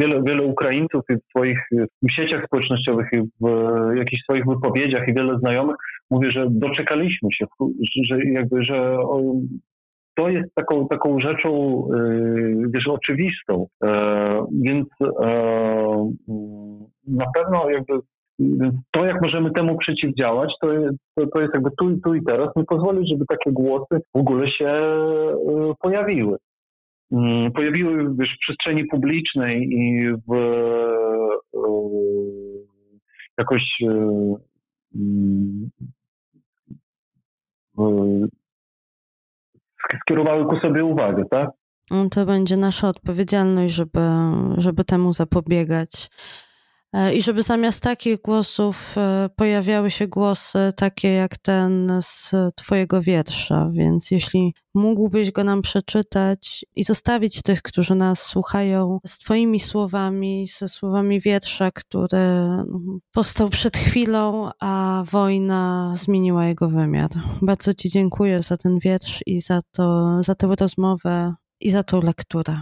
wiele, 0.00 0.22
wiele 0.22 0.42
Ukraińców 0.42 1.02
w 1.10 1.30
swoich 1.30 1.58
w 2.02 2.12
sieciach 2.12 2.44
społecznościowych 2.44 3.08
i 3.12 3.20
w 3.40 3.46
jakichś 3.96 4.22
swoich 4.22 4.46
wypowiedziach 4.46 5.08
i 5.08 5.14
wiele 5.14 5.38
znajomych 5.38 5.76
mówi, 6.10 6.32
że 6.32 6.46
doczekaliśmy 6.50 7.28
się, 7.32 7.46
że 8.08 8.18
jakby, 8.24 8.64
że 8.64 8.96
to 10.14 10.28
jest 10.28 10.54
taką, 10.54 10.88
taką 10.88 11.20
rzeczą, 11.20 11.82
y, 11.94 12.70
wiesz, 12.74 12.88
oczywistą. 12.88 13.66
E, 13.84 14.46
więc 14.52 14.88
e, 15.02 16.12
na 17.06 17.26
pewno 17.34 17.70
jakby 17.70 17.94
to, 18.90 19.06
jak 19.06 19.22
możemy 19.22 19.50
temu 19.50 19.78
przeciwdziałać, 19.78 20.52
to, 20.60 20.68
to, 21.14 21.26
to 21.26 21.40
jest 21.40 21.54
jakby 21.54 21.70
tu, 21.78 22.00
tu 22.04 22.14
i 22.14 22.24
teraz, 22.24 22.48
nie 22.56 22.64
pozwolić, 22.64 23.10
żeby 23.10 23.24
takie 23.28 23.52
głosy 23.52 24.00
w 24.14 24.18
ogóle 24.18 24.48
się 24.48 24.82
pojawiły. 25.80 26.36
Mm, 27.12 27.52
pojawiły 27.52 28.14
wiesz, 28.18 28.36
w 28.36 28.38
przestrzeni 28.38 28.84
publicznej 28.84 29.68
i 29.70 30.08
w 30.28 30.32
jakoś 33.38 33.62
skierowały 40.00 40.46
ku 40.46 40.60
sobie 40.60 40.84
uwagę, 40.84 41.24
tak? 41.30 41.50
To 42.10 42.26
będzie 42.26 42.56
nasza 42.56 42.88
odpowiedzialność, 42.88 43.74
żeby, 43.74 44.00
żeby 44.58 44.84
temu 44.84 45.12
zapobiegać. 45.12 46.10
E, 46.92 47.14
I 47.14 47.22
żeby 47.22 47.42
zamiast 47.42 47.82
takich 47.82 48.20
głosów 48.20 48.98
e, 48.98 49.30
pojawiały 49.36 49.90
się 49.90 50.08
głosy 50.08 50.72
takie 50.76 51.12
jak 51.12 51.38
ten 51.38 51.92
z 52.02 52.32
Twojego 52.54 53.02
wiersza. 53.02 53.68
Więc 53.72 54.10
jeśli 54.10 54.54
mógłbyś 54.74 55.30
go 55.30 55.44
nam 55.44 55.62
przeczytać 55.62 56.64
i 56.76 56.84
zostawić 56.84 57.42
tych, 57.42 57.62
którzy 57.62 57.94
nas 57.94 58.22
słuchają, 58.22 58.98
z 59.06 59.18
Twoimi 59.18 59.60
słowami, 59.60 60.46
ze 60.46 60.68
słowami 60.68 61.20
wiersza, 61.20 61.70
który 61.70 62.18
mm, 62.18 62.98
powstał 63.12 63.48
przed 63.48 63.76
chwilą, 63.76 64.50
a 64.60 65.04
wojna 65.10 65.92
zmieniła 65.96 66.46
jego 66.46 66.68
wymiar. 66.68 67.10
Bardzo 67.42 67.74
Ci 67.74 67.90
dziękuję 67.90 68.42
za 68.42 68.56
ten 68.56 68.78
wiersz 68.78 69.20
i 69.26 69.40
za, 69.40 69.60
to, 69.72 70.16
za 70.22 70.34
tę 70.34 70.54
rozmowę 70.60 71.34
i 71.60 71.70
za 71.70 71.82
tą 71.82 72.00
lekturę. 72.00 72.60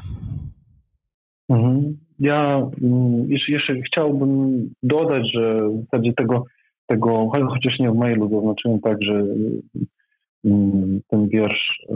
Ja 2.19 2.71
mm, 2.83 3.27
jeszcze 3.49 3.81
chciałbym 3.81 4.71
dodać, 4.83 5.33
że 5.35 5.69
w 5.69 5.85
zasadzie 5.85 6.13
tego, 6.13 6.45
tego 6.87 7.31
chociaż 7.31 7.79
nie 7.79 7.91
w 7.91 7.97
mailu 7.97 8.31
zaznaczyłem 8.31 8.81
tak, 8.81 9.03
że 9.03 9.25
mm, 10.45 11.01
ten 11.09 11.29
wiersz 11.29 11.81
y, 11.91 11.95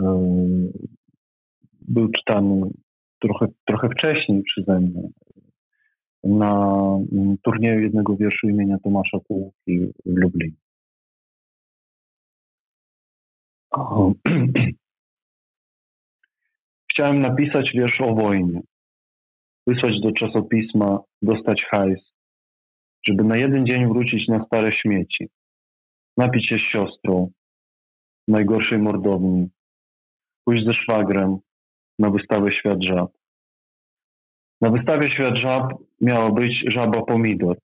był 1.81 2.09
czytany 2.09 2.71
trochę, 3.19 3.47
trochę 3.65 3.89
wcześniej 3.89 4.43
przeze 4.43 4.81
mnie 4.81 5.09
na 6.25 6.79
mm, 7.13 7.37
turnieju 7.43 7.81
jednego 7.81 8.17
wierszu 8.17 8.49
imienia 8.49 8.79
Tomasza 8.79 9.19
Półki 9.29 9.93
w 10.07 10.17
Lublinie. 10.17 10.57
Chciałem 16.91 17.21
napisać 17.21 17.73
wiersz 17.75 18.01
o 18.01 18.15
wojnie 18.15 18.61
wysłać 19.67 20.01
do 20.01 20.13
czasopisma, 20.13 20.99
dostać 21.23 21.65
hajs, 21.71 22.01
żeby 23.07 23.25
na 23.25 23.37
jeden 23.37 23.67
dzień 23.67 23.89
wrócić 23.89 24.29
na 24.29 24.45
stare 24.45 24.73
śmieci, 24.73 25.29
napić 26.17 26.49
się 26.49 26.59
z 26.59 26.63
siostrą 26.63 27.31
najgorszej 28.29 28.79
mordowni, 28.79 29.49
pójść 30.45 30.65
ze 30.65 30.75
szwagrem 30.75 31.39
na 31.99 32.11
wystawę 32.11 32.53
Świat 32.53 32.85
Żab. 32.85 33.11
Na 34.61 34.71
wystawie 34.71 35.11
Świat 35.11 35.37
Żab 35.37 35.75
miała 36.01 36.31
być 36.31 36.65
żaba 36.67 37.03
pomidor. 37.03 37.59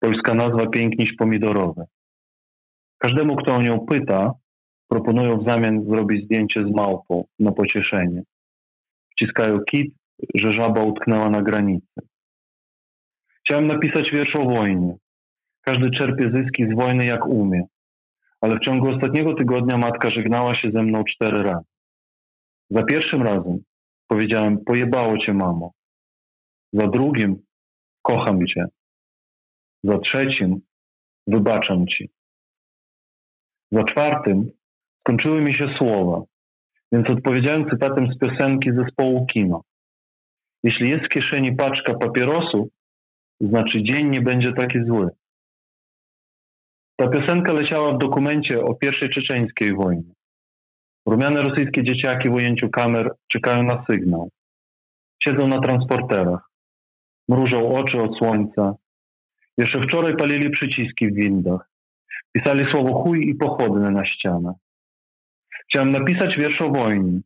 Polska 0.00 0.34
nazwa 0.34 0.66
piękniś 0.66 1.16
pomidorowe. 1.16 1.86
Każdemu, 2.98 3.36
kto 3.36 3.54
o 3.54 3.62
nią 3.62 3.80
pyta, 3.80 4.32
proponują 4.88 5.38
w 5.38 5.44
zamian 5.44 5.84
zrobić 5.84 6.24
zdjęcie 6.24 6.64
z 6.64 6.70
małpą 6.70 7.24
na 7.38 7.52
pocieszenie. 7.52 8.22
Wciskają 9.10 9.58
kit 9.60 9.94
że 10.34 10.52
żaba 10.52 10.82
utknęła 10.82 11.30
na 11.30 11.42
granicy. 11.42 12.00
Chciałem 13.40 13.66
napisać 13.66 14.10
wiersz 14.10 14.36
o 14.36 14.44
wojnie. 14.44 14.94
Każdy 15.60 15.90
czerpie 15.90 16.30
zyski 16.30 16.64
z 16.70 16.74
wojny 16.74 17.06
jak 17.06 17.26
umie. 17.26 17.62
Ale 18.40 18.56
w 18.56 18.60
ciągu 18.60 18.88
ostatniego 18.88 19.34
tygodnia 19.34 19.78
matka 19.78 20.10
żegnała 20.10 20.54
się 20.54 20.70
ze 20.70 20.82
mną 20.82 21.04
cztery 21.04 21.42
razy. 21.42 21.64
Za 22.70 22.82
pierwszym 22.82 23.22
razem 23.22 23.58
powiedziałem: 24.08 24.64
Pojebało 24.64 25.18
cię, 25.18 25.34
mamo. 25.34 25.72
Za 26.72 26.86
drugim: 26.86 27.36
Kocham 28.02 28.46
cię. 28.46 28.66
Za 29.84 29.98
trzecim: 29.98 30.60
Wybaczam 31.26 31.86
ci. 31.86 32.10
Za 33.72 33.84
czwartym 33.84 34.50
skończyły 35.00 35.40
mi 35.40 35.54
się 35.54 35.74
słowa, 35.78 36.22
więc 36.92 37.10
odpowiedziałem 37.10 37.70
cytatem 37.70 38.12
z 38.12 38.18
piosenki 38.18 38.70
zespołu 38.72 39.26
Kino. 39.26 39.62
Jeśli 40.66 40.90
jest 40.90 41.04
w 41.04 41.08
kieszeni 41.08 41.56
paczka 41.56 41.94
papierosów, 41.94 42.68
znaczy 43.40 43.82
dzień 43.82 44.08
nie 44.08 44.20
będzie 44.20 44.52
taki 44.52 44.84
zły. 44.84 45.08
Ta 46.96 47.08
piosenka 47.08 47.52
leciała 47.52 47.92
w 47.92 47.98
dokumencie 47.98 48.60
o 48.60 48.74
pierwszej 48.74 49.10
czeczeńskiej 49.10 49.74
wojnie. 49.74 50.12
Rumiane 51.06 51.40
rosyjskie 51.40 51.84
dzieciaki 51.84 52.28
w 52.28 52.32
ujęciu 52.32 52.70
kamer 52.70 53.10
czekają 53.28 53.62
na 53.62 53.84
sygnał. 53.90 54.30
Siedzą 55.22 55.48
na 55.48 55.60
transporterach. 55.60 56.50
Mrużą 57.28 57.72
oczy 57.72 58.02
od 58.02 58.18
słońca. 58.18 58.74
Jeszcze 59.58 59.82
wczoraj 59.82 60.16
palili 60.16 60.50
przyciski 60.50 61.08
w 61.08 61.14
windach. 61.14 61.70
Pisali 62.32 62.70
słowo 62.70 63.02
chuj 63.02 63.28
i 63.28 63.34
pochodne 63.34 63.90
na 63.90 64.04
ścianę. 64.04 64.54
Chciałem 65.68 65.92
napisać 65.92 66.36
wiersz 66.36 66.60
o 66.60 66.70
wojnie, 66.70 67.20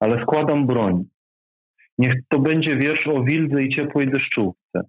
ale 0.00 0.22
składam 0.22 0.66
broń. 0.66 1.04
Niech 1.98 2.14
to 2.28 2.38
będzie 2.38 2.76
wiersz 2.76 3.06
o 3.06 3.24
wildze 3.24 3.62
i 3.62 3.68
ciepłej 3.68 4.10
deszczówce, 4.10 4.80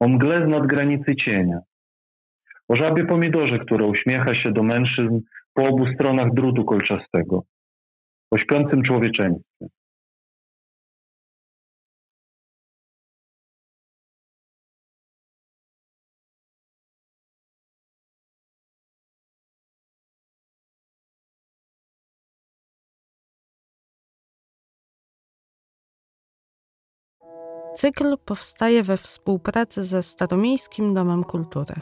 o 0.00 0.08
mgle 0.08 0.46
z 0.46 0.48
nadgranicy 0.48 1.16
cienia, 1.16 1.58
o 2.68 2.76
żabie 2.76 3.06
pomidorze, 3.06 3.58
która 3.58 3.86
uśmiecha 3.86 4.34
się 4.34 4.52
do 4.52 4.62
mężczyzn 4.62 5.20
po 5.54 5.64
obu 5.64 5.86
stronach 5.94 6.34
drutu 6.34 6.64
kolczastego, 6.64 7.42
o 8.30 8.38
śpiącym 8.38 8.82
człowieczeństwie. 8.82 9.66
Cykl 27.78 28.16
powstaje 28.24 28.82
we 28.82 28.96
współpracy 28.96 29.84
ze 29.84 30.02
Staromiejskim 30.02 30.94
Domem 30.94 31.24
Kultury. 31.24 31.74